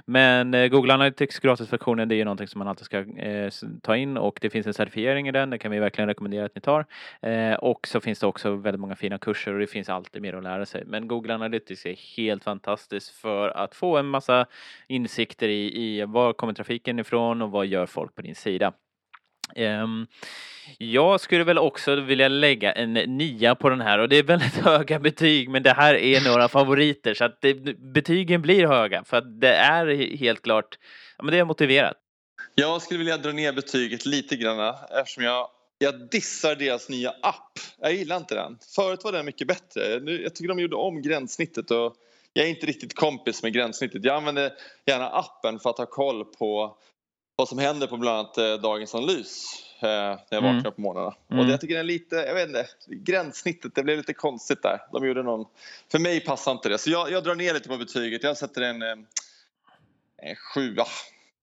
Men 0.05 0.71
Google 0.71 0.95
Analytics 0.95 1.39
gratisversionen 1.39 2.09
det 2.09 2.15
är 2.15 2.17
ju 2.17 2.25
någonting 2.25 2.49
som 2.49 2.59
man 2.59 2.69
alltid 2.69 2.85
ska 2.85 3.05
ta 3.83 3.97
in 3.97 4.17
och 4.17 4.39
det 4.41 4.51
finns 4.51 4.67
en 4.67 4.75
certifiering 4.75 5.29
i 5.29 5.33
den. 5.33 5.51
Det 5.51 5.59
kan 5.59 5.71
vi 5.71 5.79
verkligen 5.79 6.09
rekommendera 6.09 6.47
att 6.47 6.55
ni 6.55 6.61
tar. 6.61 6.87
Och 7.59 7.87
så 7.87 8.01
finns 8.01 8.19
det 8.19 8.27
också 8.27 8.55
väldigt 8.55 8.81
många 8.81 8.97
fina 8.97 9.19
kurser 9.19 9.53
och 9.53 9.61
det 9.61 9.67
finns 9.67 9.89
alltid 9.89 10.23
mer 10.23 10.35
att 10.35 10.43
lära 10.43 10.67
sig. 10.67 10.83
Men 10.87 11.09
Google 11.09 11.35
Analytics 11.35 11.87
är 11.87 12.17
helt 12.17 12.45
fantastiskt 12.45 13.11
för 13.11 13.49
att 13.49 13.75
få 13.75 13.97
en 13.97 14.07
massa 14.07 14.47
insikter 14.89 15.49
i, 15.49 15.83
i 15.83 16.05
var 16.05 16.33
kommer 16.33 16.53
trafiken 16.53 16.99
ifrån 16.99 17.43
och 17.43 17.51
vad 17.51 17.67
gör 17.67 17.87
folk 17.87 18.15
på 18.15 18.23
din 18.23 18.35
sida. 18.35 18.73
Um, 19.57 20.07
jag 20.79 21.21
skulle 21.21 21.45
väl 21.45 21.59
också 21.59 22.01
vilja 22.01 22.29
lägga 22.29 22.73
en 22.73 22.93
nia 22.93 23.55
på 23.55 23.69
den 23.69 23.81
här 23.81 23.99
och 23.99 24.09
det 24.09 24.17
är 24.17 24.23
väldigt 24.23 24.55
höga 24.65 24.99
betyg 24.99 25.49
men 25.49 25.63
det 25.63 25.73
här 25.73 25.95
är 25.95 26.29
några 26.29 26.49
favoriter 26.49 27.15
så 27.15 27.25
att 27.25 27.41
det, 27.41 27.55
betygen 27.79 28.43
blir 28.43 28.67
höga 28.67 29.05
för 29.05 29.17
att 29.17 29.41
det 29.41 29.53
är 29.53 30.17
helt 30.17 30.43
klart, 30.43 30.79
ja, 31.19 31.25
men 31.25 31.33
det 31.33 31.39
är 31.39 31.45
motiverat. 31.45 31.97
Jag 32.55 32.83
skulle 32.83 32.99
vilja 32.99 33.17
dra 33.17 33.33
ner 33.33 33.53
betyget 33.53 34.07
lite 34.07 34.37
grann 34.37 34.75
eftersom 35.01 35.25
jag 35.25 35.49
jag 35.79 36.09
dissar 36.11 36.57
deras 36.57 36.89
nya 36.89 37.11
app. 37.23 37.59
Jag 37.79 37.93
gillar 37.93 38.17
inte 38.17 38.35
den. 38.35 38.59
Förut 38.75 39.01
var 39.05 39.13
den 39.13 39.27
mycket 39.27 39.49
bättre. 39.49 39.81
Jag 40.23 40.35
tycker 40.35 40.49
de 40.49 40.59
gjorde 40.59 40.77
om 40.77 41.03
gränssnittet 41.03 41.71
och 41.71 41.97
jag 42.37 42.47
är 42.47 42.51
inte 42.51 42.67
riktigt 42.67 42.95
kompis 42.95 43.43
med 43.43 43.53
gränssnittet. 43.53 44.05
Jag 44.05 44.17
använder 44.17 44.53
gärna 44.87 45.09
appen 45.09 45.59
för 45.59 45.71
att 45.71 45.79
ha 45.79 45.87
koll 45.87 46.25
på 46.25 46.77
vad 47.37 47.49
som 47.49 47.59
händer 47.59 47.87
på 47.87 47.97
bland 47.97 48.19
annat 48.19 48.39
eh, 48.39 48.55
Dagens 48.55 48.95
Analys 48.95 49.63
eh, 49.81 49.89
när 49.89 50.19
jag 50.29 50.43
mm. 50.43 50.55
vaknar 50.55 50.71
på 50.71 50.81
morgnarna. 50.81 51.15
Mm. 51.31 51.41
Och 51.41 51.47
det, 51.47 51.51
jag 51.51 51.61
tycker 51.61 51.75
det 51.75 51.81
är 51.81 51.85
lite, 51.85 52.17
jag 52.17 52.35
vet 52.35 52.49
inte, 52.49 52.67
gränssnittet 52.87 53.75
det 53.75 53.83
blev 53.83 53.97
lite 53.97 54.13
konstigt 54.13 54.63
där. 54.63 54.81
De 54.93 55.07
gjorde 55.07 55.23
någon, 55.23 55.47
för 55.91 55.99
mig 55.99 56.21
passar 56.21 56.53
inte 56.53 56.69
det. 56.69 56.79
Så 56.79 56.91
jag, 56.91 57.11
jag 57.11 57.25
drar 57.25 57.35
ner 57.35 57.55
lite 57.55 57.69
på 57.69 57.77
betyget. 57.77 58.23
Jag 58.23 58.37
sätter 58.37 58.63
en, 58.63 58.83
en 58.83 59.07
eh, 60.23 60.37
sjua. 60.55 60.85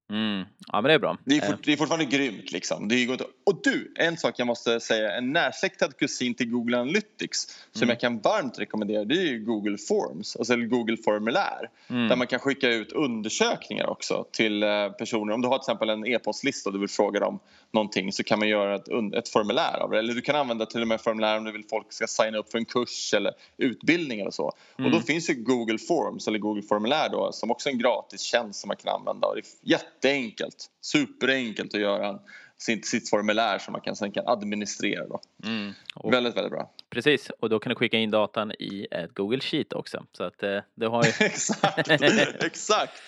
Mm. 0.09 0.45
Ja 0.67 0.81
men 0.81 0.83
det 0.83 0.93
är 0.93 0.99
bra. 0.99 1.17
Det 1.25 1.37
är, 1.37 1.41
fort, 1.41 1.59
det 1.63 1.73
är 1.73 1.77
fortfarande 1.77 2.05
grymt 2.05 2.51
liksom. 2.51 2.87
Det 2.87 2.95
är 2.95 3.11
inte... 3.11 3.25
Och 3.43 3.59
du, 3.63 3.93
en 3.95 4.17
sak 4.17 4.35
jag 4.37 4.47
måste 4.47 4.79
säga. 4.79 5.11
En 5.11 5.33
närsläktad 5.33 5.91
kusin 5.91 6.33
till 6.33 6.49
Google 6.49 6.77
Analytics 6.77 7.47
som 7.71 7.83
mm. 7.83 7.89
jag 7.89 7.99
kan 7.99 8.19
varmt 8.19 8.59
rekommendera 8.59 9.05
det 9.05 9.15
är 9.15 9.25
ju 9.25 9.39
Google 9.39 9.77
Forms, 9.77 10.35
alltså 10.35 10.55
Google 10.55 10.97
formulär. 10.97 11.69
Mm. 11.87 12.07
Där 12.07 12.15
man 12.15 12.27
kan 12.27 12.39
skicka 12.39 12.69
ut 12.69 12.91
undersökningar 12.91 13.89
också 13.89 14.25
till 14.31 14.63
eh, 14.63 14.89
personer. 14.89 15.33
Om 15.33 15.41
du 15.41 15.47
har 15.47 15.57
till 15.57 15.63
exempel 15.63 15.89
en 15.89 16.07
e-postlista 16.07 16.69
och 16.69 16.73
du 16.73 16.79
vill 16.79 16.89
fråga 16.89 17.19
dem 17.19 17.39
någonting 17.73 18.13
så 18.13 18.23
kan 18.23 18.39
man 18.39 18.47
göra 18.47 18.75
ett, 18.75 18.87
ett 19.17 19.29
formulär 19.29 19.79
av 19.79 19.89
det. 19.89 19.99
Eller 19.99 20.13
du 20.13 20.21
kan 20.21 20.35
använda 20.35 20.65
till 20.65 20.81
och 20.81 20.87
med 20.87 21.01
formulär 21.01 21.37
om 21.37 21.43
du 21.43 21.51
vill 21.51 21.65
folk 21.69 21.93
ska 21.93 22.07
signa 22.07 22.37
upp 22.37 22.51
för 22.51 22.57
en 22.57 22.65
kurs 22.65 23.13
eller 23.13 23.33
utbildning 23.57 24.19
eller 24.19 24.31
så. 24.31 24.51
Mm. 24.77 24.85
Och 24.85 24.91
då 24.91 24.97
mm. 24.97 25.05
finns 25.05 25.29
ju 25.29 25.33
Google 25.33 25.77
Forms 25.77 26.27
eller 26.27 26.39
Google 26.39 26.61
formulär 26.61 27.09
då 27.09 27.31
som 27.31 27.51
också 27.51 27.69
är 27.69 27.73
en 27.73 27.79
gratis 27.79 28.21
tjänst 28.21 28.59
som 28.59 28.67
man 28.67 28.77
kan 28.77 28.95
använda. 28.95 29.27
Och 29.27 29.35
det 29.35 29.41
är 29.41 29.69
jätteenkelt, 29.69 30.65
superenkelt 30.81 31.73
att 31.73 31.81
göra 31.81 32.19
sitt, 32.57 32.87
sitt 32.87 33.09
formulär 33.09 33.59
som 33.59 33.71
man 33.71 33.81
kan, 33.81 33.95
sen 33.95 34.11
kan 34.11 34.27
administrera. 34.27 35.07
Då. 35.07 35.19
Mm. 35.43 35.73
väldigt, 36.03 36.37
väldigt 36.37 36.51
bra. 36.51 36.71
Precis, 36.93 37.29
och 37.39 37.49
då 37.49 37.59
kan 37.59 37.69
du 37.69 37.75
skicka 37.75 37.97
in 37.97 38.11
datan 38.11 38.51
i 38.51 38.87
ett 38.91 39.13
Google 39.13 39.39
Sheet 39.39 39.73
också. 39.73 40.05
Så 40.11 40.23
att 40.23 40.43
eh, 40.43 40.59
det 40.75 40.85
har 40.85 41.03
ju... 41.03 41.09
exakt, 41.25 41.87
exakt. 42.43 43.01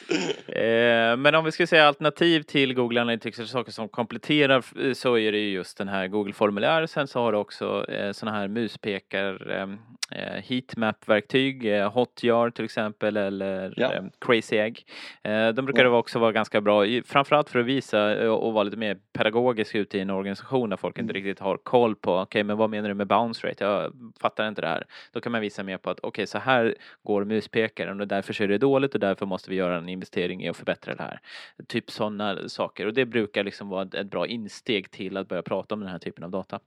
eh, 0.47 1.17
men 1.17 1.35
om 1.35 1.45
vi 1.45 1.51
ska 1.51 1.67
säga 1.67 1.87
alternativ 1.87 2.41
till 2.41 2.73
Google 2.73 3.01
Analytics, 3.01 3.51
saker 3.51 3.71
som 3.71 3.89
kompletterar, 3.89 4.63
eh, 4.81 4.93
så 4.93 5.17
är 5.17 5.31
det 5.31 5.49
just 5.49 5.77
den 5.77 5.87
här 5.87 6.07
Google 6.07 6.33
formulär. 6.33 6.85
Sen 6.85 7.07
så 7.07 7.19
har 7.19 7.31
du 7.31 7.37
också 7.37 7.85
eh, 7.89 8.11
sådana 8.11 8.37
här 8.37 8.47
muspekar 8.47 9.51
eh, 9.51 9.67
heatmap-verktyg, 10.11 11.65
eh, 11.65 11.91
Hotjar 11.91 12.49
till 12.49 12.65
exempel 12.65 13.17
eller 13.17 13.73
ja. 13.77 13.93
eh, 13.93 14.03
Crazy 14.19 14.57
Egg. 14.57 14.85
Eh, 15.23 15.47
de 15.47 15.65
brukar 15.65 15.85
ja. 15.85 15.97
också 15.97 16.19
vara 16.19 16.31
ganska 16.31 16.61
bra, 16.61 16.85
framförallt 17.05 17.49
för 17.49 17.59
att 17.59 17.65
visa 17.65 18.23
eh, 18.23 18.29
och 18.29 18.53
vara 18.53 18.63
lite 18.63 18.77
mer 18.77 18.97
pedagogisk 19.13 19.75
ute 19.75 19.97
i 19.97 20.01
en 20.01 20.09
organisation 20.09 20.69
där 20.69 20.77
folk 20.77 20.97
mm. 20.97 21.03
inte 21.03 21.13
riktigt 21.13 21.39
har 21.39 21.57
koll 21.57 21.95
på, 21.95 22.11
okej 22.11 22.23
okay, 22.23 22.43
men 22.43 22.57
vad 22.57 22.69
menar 22.69 22.89
du 22.89 22.95
med 22.95 23.07
bounce 23.07 23.47
rate? 23.47 23.63
Jag 23.63 23.93
fattar 24.19 24.47
inte 24.47 24.61
det 24.61 24.67
här. 24.67 24.83
Då 25.11 25.21
kan 25.21 25.31
man 25.31 25.41
visa 25.41 25.63
mer 25.63 25.77
på 25.77 25.89
att 25.89 25.99
okej 25.99 26.07
okay, 26.07 26.27
så 26.27 26.37
här 26.37 26.75
går 27.03 27.25
muspekaren 27.25 28.01
och 28.01 28.07
därför 28.07 28.41
är 28.41 28.47
det 28.47 28.57
dåligt 28.57 28.93
och 28.93 28.99
därför 28.99 29.25
måste 29.25 29.49
vi 29.49 29.55
göra 29.55 29.77
en 29.77 29.89
investering 29.89 30.43
i 30.43 30.49
att 30.49 30.57
förbättra 30.57 30.95
det 30.95 31.03
här. 31.03 31.19
Typ 31.67 31.91
sådana 31.91 32.49
saker 32.49 32.85
och 32.85 32.93
det 32.93 33.05
brukar 33.05 33.43
liksom 33.43 33.69
vara 33.69 33.87
ett 33.93 34.11
bra 34.11 34.27
insteg 34.27 34.91
till 34.91 35.17
att 35.17 35.27
börja 35.27 35.41
prata 35.43 35.75
om 35.75 35.81
den 35.81 35.89
här 35.89 35.99
typen 35.99 36.23
av 36.23 36.31
data. 36.31 36.59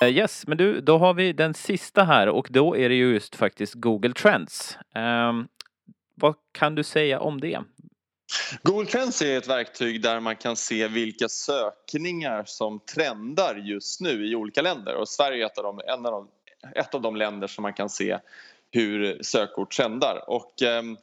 Eh, 0.00 0.08
yes, 0.08 0.46
men 0.46 0.58
du, 0.58 0.80
då 0.80 0.98
har 0.98 1.14
vi 1.14 1.32
den 1.32 1.54
sista 1.54 2.04
här 2.04 2.28
och 2.28 2.48
då 2.50 2.76
är 2.76 2.88
det 2.88 2.94
ju 2.94 3.12
just 3.12 3.36
faktiskt 3.36 3.74
Google 3.74 4.12
Trends. 4.12 4.78
Um, 4.94 5.48
vad 6.14 6.34
kan 6.52 6.74
du 6.74 6.82
säga 6.82 7.20
om 7.20 7.40
det? 7.40 7.60
Google 8.62 8.86
Trends 8.86 9.22
är 9.22 9.38
ett 9.38 9.48
verktyg 9.48 10.02
där 10.02 10.20
man 10.20 10.36
kan 10.36 10.56
se 10.56 10.88
vilka 10.88 11.28
sökningar 11.28 12.44
som 12.46 12.80
trendar 12.80 13.56
just 13.56 14.00
nu 14.00 14.26
i 14.26 14.34
olika 14.34 14.62
länder 14.62 14.94
och 14.94 15.08
Sverige 15.08 15.44
är 15.44 15.46
ett 15.46 15.58
av 15.58 15.64
de, 15.64 15.80
en 15.86 16.06
av 16.06 16.12
de, 16.12 16.28
ett 16.74 16.94
av 16.94 17.00
de 17.00 17.16
länder 17.16 17.46
som 17.46 17.62
man 17.62 17.72
kan 17.72 17.90
se 17.90 18.18
hur 18.70 19.22
sökord 19.22 19.70
trendar. 19.70 20.24
Och, 20.30 20.52
um, 20.62 20.96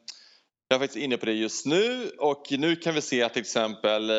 jag 0.68 0.76
är 0.76 0.80
faktiskt 0.80 1.04
inne 1.04 1.18
på 1.18 1.26
det 1.26 1.34
just 1.34 1.66
nu 1.66 2.10
och 2.18 2.46
nu 2.50 2.76
kan 2.76 2.94
vi 2.94 3.02
se 3.02 3.24
att 3.24 3.34
till 3.34 3.42
exempel 3.42 4.10
eh, 4.10 4.16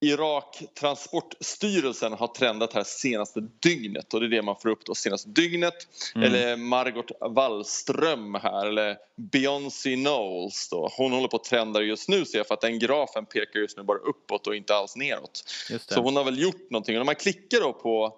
Irak 0.00 0.62
Transportstyrelsen 0.80 2.12
har 2.12 2.26
trendat 2.26 2.72
här 2.72 2.84
senaste 2.84 3.40
dygnet 3.40 4.14
och 4.14 4.20
det 4.20 4.26
är 4.26 4.30
det 4.30 4.42
man 4.42 4.56
får 4.56 4.68
upp 4.68 4.84
då 4.84 4.94
senaste 4.94 5.28
dygnet. 5.28 5.74
Mm. 6.14 6.26
Eller 6.26 6.56
Margot 6.56 7.10
Wallström 7.20 8.34
här 8.34 8.66
eller 8.66 8.96
Beyoncé 9.16 9.94
Knowles 9.94 10.68
då. 10.68 10.90
Hon 10.96 11.12
håller 11.12 11.28
på 11.28 11.36
att 11.36 11.44
trenda 11.44 11.80
just 11.80 12.08
nu 12.08 12.24
ser 12.24 12.38
jag 12.38 12.46
för 12.46 12.54
att 12.54 12.60
den 12.60 12.78
grafen 12.78 13.26
pekar 13.26 13.60
just 13.60 13.76
nu 13.76 13.82
bara 13.82 13.98
uppåt 13.98 14.46
och 14.46 14.56
inte 14.56 14.74
alls 14.74 14.96
neråt. 14.96 15.44
Så 15.88 16.00
hon 16.00 16.16
har 16.16 16.24
väl 16.24 16.42
gjort 16.42 16.70
någonting 16.70 16.96
och 16.96 17.00
när 17.00 17.04
man 17.04 17.14
klickar 17.14 17.60
då 17.60 17.72
på 17.72 18.14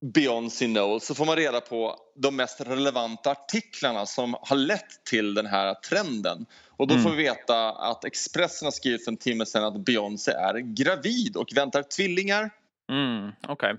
Beyoncé 0.00 0.66
Knowles 0.66 1.06
så 1.06 1.14
får 1.14 1.26
man 1.26 1.36
reda 1.36 1.60
på 1.60 1.96
de 2.16 2.36
mest 2.36 2.60
relevanta 2.60 3.30
artiklarna 3.30 4.06
som 4.06 4.36
har 4.40 4.56
lett 4.56 5.04
till 5.04 5.34
den 5.34 5.46
här 5.46 5.74
trenden. 5.74 6.46
Och 6.76 6.86
då 6.86 6.94
mm. 6.94 7.04
får 7.04 7.10
vi 7.10 7.22
veta 7.22 7.70
att 7.70 8.04
Expressen 8.04 8.66
har 8.66 8.70
skrivit 8.72 9.04
för 9.04 9.12
en 9.12 9.16
timme 9.16 9.46
sedan 9.46 9.64
att 9.64 9.84
Beyoncé 9.84 10.32
är 10.32 10.58
gravid 10.58 11.36
och 11.36 11.48
väntar 11.54 11.82
tvillingar. 11.82 12.50
Mm. 12.90 13.32
Okay. 13.48 13.74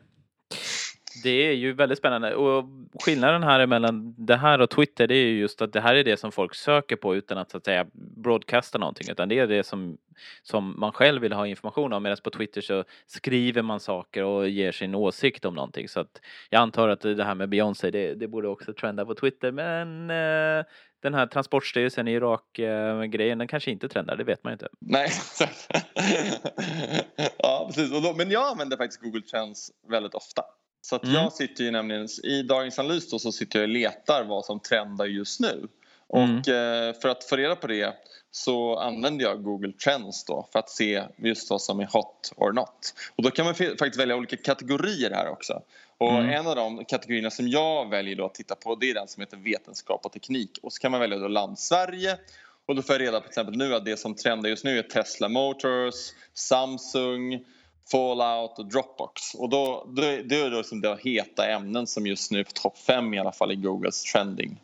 Det 1.23 1.47
är 1.47 1.53
ju 1.53 1.73
väldigt 1.73 1.97
spännande 1.97 2.36
och 2.36 2.65
skillnaden 3.05 3.43
här 3.43 3.65
mellan 3.65 4.15
det 4.17 4.36
här 4.36 4.62
och 4.62 4.69
Twitter 4.69 5.08
det 5.08 5.15
är 5.15 5.25
ju 5.25 5.39
just 5.39 5.62
att 5.62 5.73
det 5.73 5.82
här 5.82 5.95
är 5.95 6.03
det 6.03 6.17
som 6.17 6.32
folk 6.32 6.55
söker 6.55 6.95
på 6.95 7.15
utan 7.15 7.38
att 7.38 7.51
så 7.51 7.58
att 7.58 7.65
säga 7.65 7.86
broadcasta 7.93 8.77
någonting 8.77 9.08
utan 9.12 9.29
det 9.29 9.39
är 9.39 9.47
det 9.47 9.63
som, 9.63 9.97
som 10.41 10.79
man 10.79 10.91
själv 10.91 11.21
vill 11.21 11.34
ha 11.34 11.47
information 11.47 11.93
om 11.93 12.03
medan 12.03 12.17
på 12.23 12.29
Twitter 12.29 12.62
så 12.62 12.84
skriver 13.08 13.62
man 13.62 13.79
saker 13.79 14.23
och 14.23 14.49
ger 14.49 14.71
sin 14.71 14.95
åsikt 14.95 15.45
om 15.45 15.55
någonting 15.55 15.88
så 15.88 15.99
att 15.99 16.21
jag 16.49 16.62
antar 16.62 16.89
att 16.89 17.01
det 17.01 17.23
här 17.23 17.36
med 17.36 17.49
Beyoncé 17.49 17.91
det, 17.91 18.13
det 18.13 18.27
borde 18.27 18.47
också 18.47 18.73
trenda 18.73 19.05
på 19.05 19.15
Twitter 19.15 19.51
men 19.51 20.10
eh, 20.10 20.65
den 21.01 21.13
här 21.13 21.27
Transportstyrelsen 21.27 22.08
i 22.08 22.12
Irak-grejen, 22.12 23.32
eh, 23.32 23.38
den 23.38 23.47
kanske 23.47 23.71
inte 23.71 23.89
trendar, 23.89 24.15
det 24.15 24.23
vet 24.23 24.43
man 24.43 24.53
inte. 24.53 24.67
Nej, 24.79 25.12
ja 27.38 27.71
precis. 27.75 28.15
Men 28.17 28.32
jag 28.32 28.51
använder 28.51 28.77
faktiskt 28.77 29.01
Google 29.01 29.21
Trends 29.21 29.71
väldigt 29.88 30.13
ofta. 30.13 30.43
Så 30.82 30.96
att 30.96 31.04
mm. 31.04 31.15
jag 31.15 31.34
sitter 31.34 31.63
ju 31.63 31.72
nämligen 31.72 32.08
i 32.24 32.44
Dagens 32.44 32.80
Analys 32.80 33.10
då, 33.10 33.20
så 33.20 33.32
sitter 33.32 33.60
jag 33.60 33.63
och 33.63 33.74
letar 33.74 34.24
vad 34.24 34.46
som 34.46 34.60
trendar 34.60 35.06
just 35.06 35.39
nu. 35.39 35.68
Och 36.08 36.24
mm. 36.24 36.38
eh, 36.38 37.00
för 37.02 37.10
att 37.10 37.24
få 37.24 37.36
reda 37.36 37.56
på 37.56 37.68
det 37.68 37.94
så 38.32 38.78
använder 38.78 39.26
jag 39.26 39.44
Google 39.44 39.74
Trends 39.74 40.26
då 40.26 40.48
för 40.52 40.60
att 40.60 40.70
se 40.70 41.04
just 41.18 41.50
vad 41.50 41.62
som 41.62 41.80
är 41.80 41.86
hot 41.86 42.34
or 42.36 42.52
not. 42.52 42.94
Och 43.15 43.24
då 43.24 43.32
kan 43.32 43.46
man 43.46 43.56
faktiskt 43.56 44.00
välja 44.00 44.15
olika 44.15 44.38
kategorier 44.38 45.12
här 45.12 45.30
också. 45.30 45.62
Och 45.98 46.12
mm. 46.12 46.30
en 46.30 46.48
av 46.48 46.56
de 46.56 46.86
kategorierna 46.86 47.30
som 47.30 47.48
jag 47.48 47.89
väljer 47.89 48.15
då 48.15 48.26
att 48.26 48.34
titta 48.34 48.56
på 48.56 48.76
det 48.76 48.89
är 48.89 48.94
den 48.94 49.08
som 49.08 49.22
heter 49.22 49.38
vetenskap 49.38 50.06
och 50.06 50.12
teknik. 50.12 50.60
Och 50.62 50.74
så 50.74 50.80
kan 50.80 50.92
man 50.92 51.00
välja 51.00 51.18
då 51.18 51.28
land 51.28 51.60
Sverige 51.60 52.18
och 52.65 52.76
då 52.76 52.82
får 52.82 52.96
jag 52.96 53.02
reda 53.02 53.20
på 53.20 53.22
till 53.22 53.30
exempel 53.30 53.58
nu 53.58 53.76
att 53.76 53.86
det 53.86 53.98
som 53.98 54.15
trendar 54.15 54.50
just 54.50 54.63
nu 54.63 54.80
är 54.80 54.84
Tesla 54.84 55.30
Motors, 55.30 55.96
Samsung, 56.34 57.46
Fallout 57.91 58.60
och 58.60 58.65
Dropbox. 58.65 59.36
Och 59.36 59.49
då, 59.49 59.88
då, 59.88 60.02
det 60.02 60.36
är 60.36 60.49
då 60.52 60.58
liksom 60.58 60.82
de 60.82 60.97
heta 61.04 61.47
ämnen 61.47 61.88
som 61.88 62.08
just 62.08 62.32
nu 62.32 62.39
är 62.39 62.43
på 62.43 62.52
topp 62.52 62.78
5 62.78 63.13
i 63.13 63.19
alla 63.19 63.32
fall 63.32 63.52
i 63.52 63.56
Googles 63.56 64.04
trending. 64.04 64.62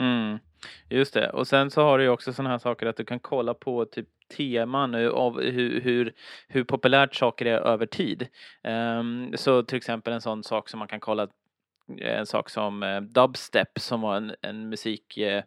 Mm. 0.00 0.38
Just 0.90 1.14
det, 1.14 1.30
och 1.30 1.48
sen 1.48 1.70
så 1.70 1.82
har 1.82 1.98
du 1.98 2.04
ju 2.04 2.10
också 2.10 2.32
sådana 2.32 2.50
här 2.50 2.58
saker 2.58 2.86
att 2.86 2.96
du 2.96 3.04
kan 3.04 3.20
kolla 3.20 3.54
på 3.54 3.84
typ 3.84 4.08
teman 4.36 4.94
av 4.94 5.40
hur, 5.40 5.80
hur, 5.80 6.14
hur 6.48 6.64
populärt 6.64 7.14
saker 7.14 7.46
är 7.46 7.58
över 7.58 7.86
tid. 7.86 8.28
Um, 8.62 9.32
så 9.36 9.62
till 9.62 9.76
exempel 9.76 10.12
en 10.12 10.20
sån 10.20 10.44
sak 10.44 10.68
som 10.68 10.78
man 10.78 10.88
kan 10.88 11.00
kolla 11.00 11.28
en 11.98 12.26
sak 12.26 12.50
som 12.50 12.82
eh, 12.82 13.00
dubstep 13.00 13.80
som 13.80 14.00
var 14.00 14.16
en, 14.16 14.34
en 14.40 14.72
eh, 15.16 15.42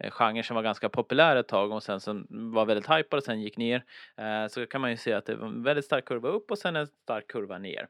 Eh, 0.00 0.10
genre 0.10 0.42
som 0.42 0.56
var 0.56 0.62
ganska 0.62 0.88
populär 0.88 1.36
ett 1.36 1.48
tag 1.48 1.72
och 1.72 1.82
sen 1.82 2.00
som 2.00 2.26
var 2.28 2.66
väldigt 2.66 2.90
hypad 2.90 3.18
och 3.18 3.24
sen 3.24 3.40
gick 3.40 3.56
ner. 3.56 3.84
Eh, 4.18 4.48
så 4.50 4.66
kan 4.66 4.80
man 4.80 4.90
ju 4.90 4.96
se 4.96 5.12
att 5.12 5.26
det 5.26 5.34
var 5.34 5.46
en 5.46 5.62
väldigt 5.62 5.84
stark 5.84 6.04
kurva 6.04 6.28
upp 6.28 6.50
och 6.50 6.58
sen 6.58 6.76
en 6.76 6.86
stark 6.86 7.26
kurva 7.28 7.58
ner. 7.58 7.86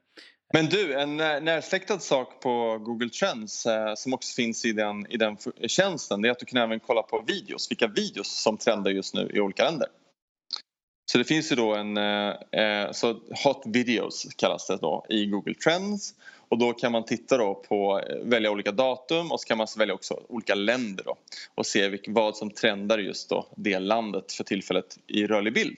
Men 0.53 0.65
du, 0.65 0.93
en 0.93 1.19
eh, 1.19 1.41
närsläktad 1.41 1.99
sak 1.99 2.41
på 2.41 2.77
Google 2.77 3.09
Trends 3.09 3.67
som 3.95 4.13
också 4.13 4.35
finns 4.35 4.65
i 4.65 4.71
den, 4.71 5.11
i 5.11 5.17
den 5.17 5.37
tjänsten 5.67 6.21
det 6.21 6.27
är 6.27 6.31
att 6.31 6.39
du 6.39 6.45
kan 6.45 6.61
även 6.61 6.79
kolla 6.79 7.01
på 7.01 7.23
videos, 7.27 7.71
vilka 7.71 7.87
videos 7.87 8.43
som 8.43 8.57
trendar 8.57 8.91
just 8.91 9.13
nu 9.13 9.31
i 9.33 9.39
olika 9.39 9.63
länder. 9.63 9.87
Så 11.11 11.17
det 11.17 11.23
finns 11.23 11.51
ju 11.51 11.55
då 11.55 11.75
en, 11.75 11.95
så 12.93 13.19
Hot 13.43 13.63
videos 13.65 14.27
kallas 14.37 14.67
det 14.67 14.77
då 14.77 15.05
i 15.09 15.25
Google 15.25 15.53
Trends 15.53 16.13
och 16.51 16.57
då 16.57 16.73
kan 16.73 16.91
man 16.91 17.05
titta 17.05 17.37
då 17.37 17.55
på, 17.55 17.99
eh, 17.99 18.15
välja 18.23 18.51
olika 18.51 18.71
datum 18.71 19.31
och 19.31 19.39
så 19.39 19.47
kan 19.47 19.57
man 19.57 19.67
välja 19.77 19.93
också 19.93 20.23
olika 20.29 20.55
länder 20.55 21.03
då 21.03 21.15
och 21.55 21.65
se 21.65 21.89
vilk, 21.89 22.05
vad 22.07 22.37
som 22.37 22.51
trendar 22.51 22.97
just 22.97 23.29
då 23.29 23.47
det 23.55 23.79
landet 23.79 24.33
för 24.33 24.43
tillfället 24.43 24.97
i 25.07 25.27
rörlig 25.27 25.53
bild. 25.53 25.77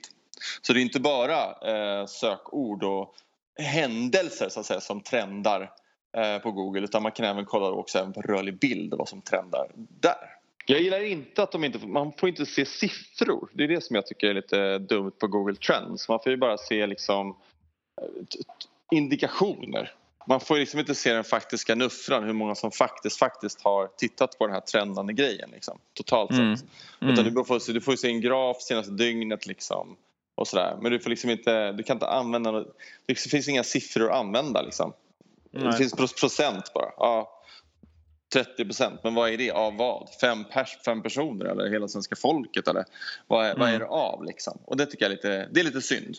Så 0.62 0.72
det 0.72 0.80
är 0.80 0.82
inte 0.82 1.00
bara 1.00 1.38
eh, 1.42 2.06
sökord 2.06 2.84
och 2.84 3.14
händelser 3.58 4.48
så 4.48 4.60
att 4.60 4.66
säga 4.66 4.80
som 4.80 5.00
trendar 5.00 5.70
eh, 6.16 6.38
på 6.38 6.52
Google 6.52 6.84
utan 6.84 7.02
man 7.02 7.12
kan 7.12 7.26
även 7.26 7.44
kolla 7.44 7.70
också 7.70 7.98
även 7.98 8.12
på 8.12 8.22
rörlig 8.22 8.58
bild 8.58 8.92
och 8.92 8.98
vad 8.98 9.08
som 9.08 9.20
trendar 9.20 9.70
där. 9.74 10.30
Jag 10.66 10.80
gillar 10.80 11.04
inte 11.04 11.42
att 11.42 11.52
de 11.52 11.64
inte, 11.64 11.86
man 11.86 12.12
får 12.12 12.28
inte 12.28 12.46
se 12.46 12.66
siffror. 12.66 13.48
Det 13.52 13.64
är 13.64 13.68
det 13.68 13.84
som 13.84 13.96
jag 13.96 14.06
tycker 14.06 14.26
är 14.26 14.34
lite 14.34 14.78
dumt 14.78 15.12
på 15.18 15.26
Google 15.26 15.56
Trends. 15.56 16.08
Man 16.08 16.20
får 16.22 16.32
ju 16.32 16.36
bara 16.36 16.58
se 16.58 16.86
liksom 16.86 17.36
eh, 18.00 18.06
indikationer 18.90 19.92
man 20.26 20.40
får 20.40 20.56
liksom 20.56 20.80
inte 20.80 20.94
se 20.94 21.12
den 21.12 21.24
faktiska 21.24 21.74
nuffran, 21.74 22.24
hur 22.24 22.32
många 22.32 22.54
som 22.54 22.70
faktiskt, 22.70 23.18
faktiskt 23.18 23.62
har 23.62 23.86
tittat 23.86 24.38
på 24.38 24.46
den 24.46 24.54
här 24.54 24.60
trendande 24.60 25.12
grejen 25.12 25.50
liksom, 25.52 25.78
totalt 25.94 26.30
sett. 26.30 26.38
Mm. 26.38 26.58
Mm. 27.00 27.12
Utan 27.12 27.24
du 27.24 27.44
får, 27.44 27.72
du 27.72 27.80
får 27.80 27.96
se 27.96 28.08
en 28.08 28.20
graf 28.20 28.62
senaste 28.62 28.92
dygnet 28.92 29.46
liksom 29.46 29.96
och 30.34 30.48
sådär. 30.48 30.78
Men 30.82 30.92
du 30.92 30.98
får 30.98 31.10
liksom 31.10 31.30
inte, 31.30 31.72
du 31.72 31.82
kan 31.82 31.96
inte 31.96 32.06
använda, 32.06 32.64
det 33.06 33.14
finns 33.14 33.48
inga 33.48 33.64
siffror 33.64 34.10
att 34.10 34.16
använda 34.16 34.62
liksom. 34.62 34.92
Nej. 35.50 35.64
Det 35.64 35.76
finns 35.76 36.14
procent 36.14 36.72
bara. 36.74 36.90
Ja, 36.96 37.40
30 38.32 38.64
procent, 38.64 39.00
men 39.04 39.14
vad 39.14 39.30
är 39.30 39.38
det 39.38 39.50
av 39.50 39.76
vad? 39.76 40.08
Fem, 40.20 40.44
pers, 40.44 40.78
fem 40.84 41.02
personer 41.02 41.44
eller 41.44 41.70
hela 41.70 41.88
svenska 41.88 42.16
folket 42.16 42.68
eller 42.68 42.84
vad 43.26 43.46
är, 43.46 43.50
mm. 43.50 43.60
vad 43.60 43.70
är 43.70 43.78
det 43.78 43.86
av 43.86 44.24
liksom? 44.24 44.58
Och 44.64 44.76
det 44.76 44.86
tycker 44.86 45.04
jag 45.04 45.12
är 45.12 45.16
lite, 45.16 45.48
det 45.52 45.60
är 45.60 45.64
lite 45.64 45.80
synd 45.80 46.16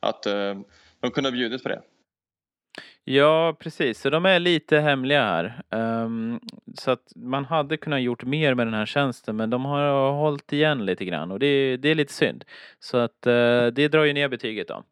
att 0.00 0.26
uh, 0.26 0.60
de 1.00 1.10
kunde 1.10 1.30
ha 1.30 1.32
bjudit 1.32 1.62
på 1.62 1.68
det. 1.68 1.82
Ja, 3.06 3.56
precis. 3.58 4.00
Så 4.00 4.10
de 4.10 4.26
är 4.26 4.38
lite 4.38 4.78
hemliga 4.78 5.22
här. 5.24 5.62
Um, 5.70 6.40
så 6.74 6.90
att 6.90 7.12
man 7.16 7.44
hade 7.44 7.76
kunnat 7.76 8.02
gjort 8.02 8.24
mer 8.24 8.54
med 8.54 8.66
den 8.66 8.74
här 8.74 8.86
tjänsten 8.86 9.36
men 9.36 9.50
de 9.50 9.64
har 9.64 10.12
hållit 10.12 10.52
igen 10.52 10.86
lite 10.86 11.04
grann 11.04 11.30
och 11.30 11.38
det, 11.38 11.76
det 11.76 11.88
är 11.88 11.94
lite 11.94 12.12
synd. 12.12 12.44
Så 12.78 12.96
att 12.96 13.26
uh, 13.26 13.66
det 13.66 13.88
drar 13.88 14.04
ju 14.04 14.12
ner 14.12 14.28
betyget 14.28 14.68
då. 14.68 14.84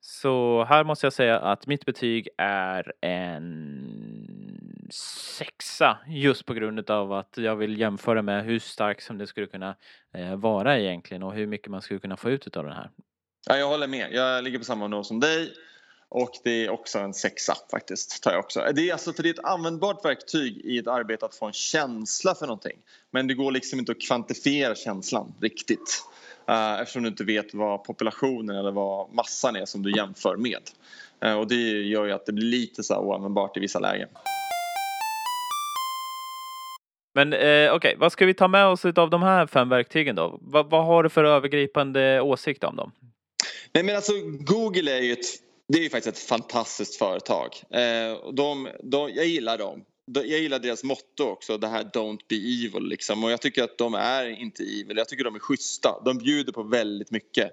Så 0.00 0.64
här 0.64 0.84
måste 0.84 1.06
jag 1.06 1.12
säga 1.12 1.38
att 1.38 1.66
mitt 1.66 1.84
betyg 1.84 2.28
är 2.38 2.92
en 3.00 4.88
sexa 4.90 5.98
just 6.06 6.46
på 6.46 6.54
grund 6.54 6.90
av 6.90 7.12
att 7.12 7.34
jag 7.36 7.56
vill 7.56 7.80
jämföra 7.80 8.22
med 8.22 8.44
hur 8.44 8.58
stark 8.58 9.00
som 9.00 9.18
det 9.18 9.26
skulle 9.26 9.46
kunna 9.46 9.76
uh, 10.18 10.36
vara 10.36 10.78
egentligen 10.78 11.22
och 11.22 11.34
hur 11.34 11.46
mycket 11.46 11.68
man 11.68 11.82
skulle 11.82 12.00
kunna 12.00 12.16
få 12.16 12.30
ut 12.30 12.56
av 12.56 12.64
den 12.64 12.72
här. 12.72 12.90
Ja, 13.48 13.56
jag 13.56 13.68
håller 13.68 13.86
med. 13.86 14.12
Jag 14.12 14.44
ligger 14.44 14.58
på 14.58 14.64
samma 14.64 14.88
nivå 14.88 15.02
som 15.04 15.20
dig. 15.20 15.52
Och 16.14 16.30
det 16.44 16.64
är 16.64 16.70
också 16.70 16.98
en 16.98 17.14
sexa 17.14 17.56
faktiskt. 17.70 18.22
Tar 18.22 18.30
jag 18.30 18.40
också. 18.40 18.72
Det, 18.74 18.88
är 18.88 18.92
alltså, 18.92 19.12
för 19.12 19.22
det 19.22 19.28
är 19.28 19.34
ett 19.34 19.44
användbart 19.44 20.04
verktyg 20.04 20.56
i 20.64 20.78
ett 20.78 20.86
arbete 20.86 21.26
att 21.26 21.34
få 21.34 21.46
en 21.46 21.52
känsla 21.52 22.34
för 22.34 22.46
någonting. 22.46 22.78
Men 23.10 23.26
det 23.26 23.34
går 23.34 23.52
liksom 23.52 23.78
inte 23.78 23.92
att 23.92 24.00
kvantifiera 24.00 24.74
känslan 24.74 25.34
riktigt. 25.40 26.02
Uh, 26.50 26.80
eftersom 26.80 27.02
du 27.02 27.08
inte 27.08 27.24
vet 27.24 27.54
vad 27.54 27.84
populationen 27.84 28.56
eller 28.56 28.70
vad 28.70 29.14
massan 29.14 29.56
är 29.56 29.64
som 29.64 29.82
du 29.82 29.96
jämför 29.96 30.36
med. 30.36 30.60
Uh, 31.24 31.32
och 31.32 31.48
det 31.48 31.70
gör 31.82 32.04
ju 32.04 32.12
att 32.12 32.26
det 32.26 32.32
blir 32.32 32.46
lite 32.46 32.82
så 32.82 32.98
oanvändbart 32.98 33.56
i 33.56 33.60
vissa 33.60 33.78
lägen. 33.78 34.08
Men 37.14 37.32
eh, 37.32 37.38
okej, 37.38 37.70
okay. 37.70 37.96
vad 37.96 38.12
ska 38.12 38.26
vi 38.26 38.34
ta 38.34 38.48
med 38.48 38.66
oss 38.66 38.84
av 38.84 39.10
de 39.10 39.22
här 39.22 39.46
fem 39.46 39.68
verktygen 39.68 40.16
då? 40.16 40.38
Va, 40.42 40.62
vad 40.62 40.84
har 40.84 41.02
du 41.02 41.08
för 41.08 41.24
övergripande 41.24 42.20
åsikt 42.20 42.64
om 42.64 42.76
dem? 42.76 42.92
Nej 43.72 43.84
men 43.84 43.96
alltså 43.96 44.12
Google 44.40 44.96
är 44.96 45.00
ju 45.00 45.12
ett 45.12 45.43
det 45.68 45.78
är 45.78 45.82
ju 45.82 45.90
faktiskt 45.90 46.16
ett 46.16 46.28
fantastiskt 46.28 46.96
företag. 46.96 47.62
Eh, 47.70 48.32
de, 48.32 48.68
de, 48.82 49.10
jag 49.14 49.26
gillar 49.26 49.58
dem. 49.58 49.84
Jag 50.06 50.26
gillar 50.26 50.58
deras 50.58 50.84
motto 50.84 51.24
också, 51.24 51.58
det 51.58 51.68
här 51.68 51.84
Don't 51.84 52.20
be 52.28 52.36
evil. 52.36 52.88
Liksom. 52.88 53.24
Och 53.24 53.30
jag 53.30 53.40
tycker 53.40 53.62
att 53.62 53.78
de 53.78 53.94
är 53.94 54.40
inte 54.40 54.62
evil, 54.62 54.96
jag 54.96 55.08
tycker 55.08 55.24
att 55.24 55.32
de 55.32 55.34
är 55.34 55.40
schyssta. 55.40 56.02
De 56.04 56.18
bjuder 56.18 56.52
på 56.52 56.62
väldigt 56.62 57.10
mycket. 57.10 57.50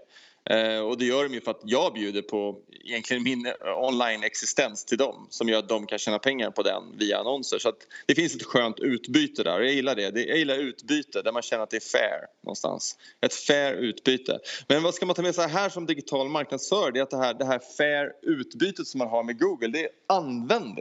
Eh, 0.50 0.80
och 0.80 0.98
det 0.98 1.06
gör 1.06 1.24
de 1.24 1.34
ju 1.34 1.42
för 1.42 1.52
att 1.52 1.62
jag 1.64 1.94
bjuder 1.94 2.22
på 2.22 2.58
egentligen 2.84 3.24
min 3.24 3.46
eh, 3.46 3.54
online-existens 3.78 4.86
till 4.86 4.98
dem 4.98 5.28
som 5.30 5.50
gör 5.50 5.60
att 5.60 5.70
de 5.70 5.88
kan 5.88 6.00
tjäna 6.00 6.20
pengar 6.20 6.52
på 6.52 6.64
den 6.64 6.84
via 6.98 7.20
annonser. 7.20 7.60
Så 7.60 7.70
att 7.70 7.88
det 8.06 8.16
finns 8.16 8.36
ett 8.36 8.44
skönt 8.44 8.80
utbyte 8.80 9.44
där 9.44 9.60
och 9.60 9.66
jag 9.66 9.74
gillar 9.74 9.96
det. 9.96 10.02
Jag 10.02 10.38
gillar 10.38 10.56
utbyte 10.56 11.22
där 11.22 11.32
man 11.32 11.42
känner 11.42 11.64
att 11.64 11.70
det 11.70 11.78
är 11.78 11.92
fair 11.92 12.28
någonstans. 12.44 12.98
Ett 13.22 13.34
fair 13.34 13.74
utbyte. 13.74 14.40
Men 14.68 14.84
vad 14.84 14.94
ska 14.94 15.06
man 15.06 15.16
ta 15.16 15.22
med 15.22 15.36
sig 15.36 15.48
här 15.48 15.70
som 15.70 15.86
digital 15.86 16.30
marknadsförare? 16.30 16.92
Det 16.92 17.00
är 17.00 17.04
att 17.04 17.10
det 17.10 17.18
här, 17.18 17.34
det 17.34 17.46
här 17.46 17.62
fair 17.78 18.12
utbytet 18.22 18.88
som 18.88 18.98
man 18.98 19.08
har 19.08 19.24
med 19.24 19.40
Google, 19.40 19.68
det 19.68 19.84
är 19.84 19.90
använd 20.08 20.80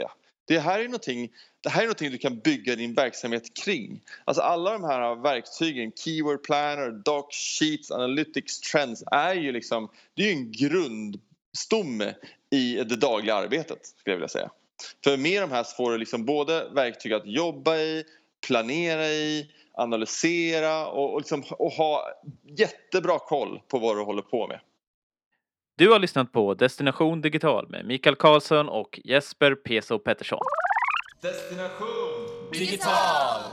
det. 0.54 0.60
Här 0.60 0.80
är 0.80 0.84
någonting, 0.84 1.32
det 1.60 1.68
här 1.68 1.82
är 1.82 1.86
någonting 1.86 2.10
du 2.10 2.18
kan 2.18 2.38
bygga 2.38 2.76
din 2.76 2.94
verksamhet 2.94 3.54
kring. 3.64 4.00
Alltså 4.24 4.42
alla 4.42 4.72
de 4.72 4.84
här 4.84 5.22
verktygen, 5.22 5.92
Keyword 5.92 6.42
Planner, 6.42 6.90
Doc, 6.90 7.24
Sheets, 7.34 7.90
Analytics, 7.90 8.60
Trends 8.60 9.02
är 9.12 9.34
ju 9.34 9.52
liksom, 9.52 9.88
det 10.14 10.22
är 10.22 10.26
ju 10.26 10.32
en 10.32 10.52
grundstomme 10.52 12.14
i 12.50 12.74
det 12.74 12.96
dagliga 12.96 13.34
arbetet 13.34 13.86
skulle 13.86 14.12
jag 14.12 14.16
vilja 14.16 14.28
säga. 14.28 14.50
För 15.04 15.16
med 15.16 15.42
de 15.42 15.50
här 15.50 15.62
så 15.62 15.76
får 15.76 15.92
du 15.92 15.98
liksom 15.98 16.24
både 16.24 16.68
verktyg 16.74 17.12
att 17.12 17.26
jobba 17.26 17.76
i, 17.76 18.04
planera 18.46 19.06
i, 19.06 19.50
analysera 19.72 20.86
och, 20.86 21.12
och, 21.12 21.20
liksom, 21.20 21.42
och 21.50 21.72
ha 21.72 22.04
jättebra 22.58 23.18
koll 23.18 23.60
på 23.68 23.78
vad 23.78 23.96
du 23.96 24.02
håller 24.02 24.22
på 24.22 24.46
med. 24.46 24.60
Du 25.80 25.90
har 25.90 25.98
lyssnat 25.98 26.32
på 26.32 26.54
Destination 26.54 27.20
Digital 27.20 27.66
med 27.68 27.86
Mikael 27.86 28.16
Karlsson 28.16 28.68
och 28.68 29.00
Jesper 29.04 29.54
Peso 29.54 29.98
Pettersson. 29.98 30.38
Destination 31.22 32.50
Digital! 32.52 33.49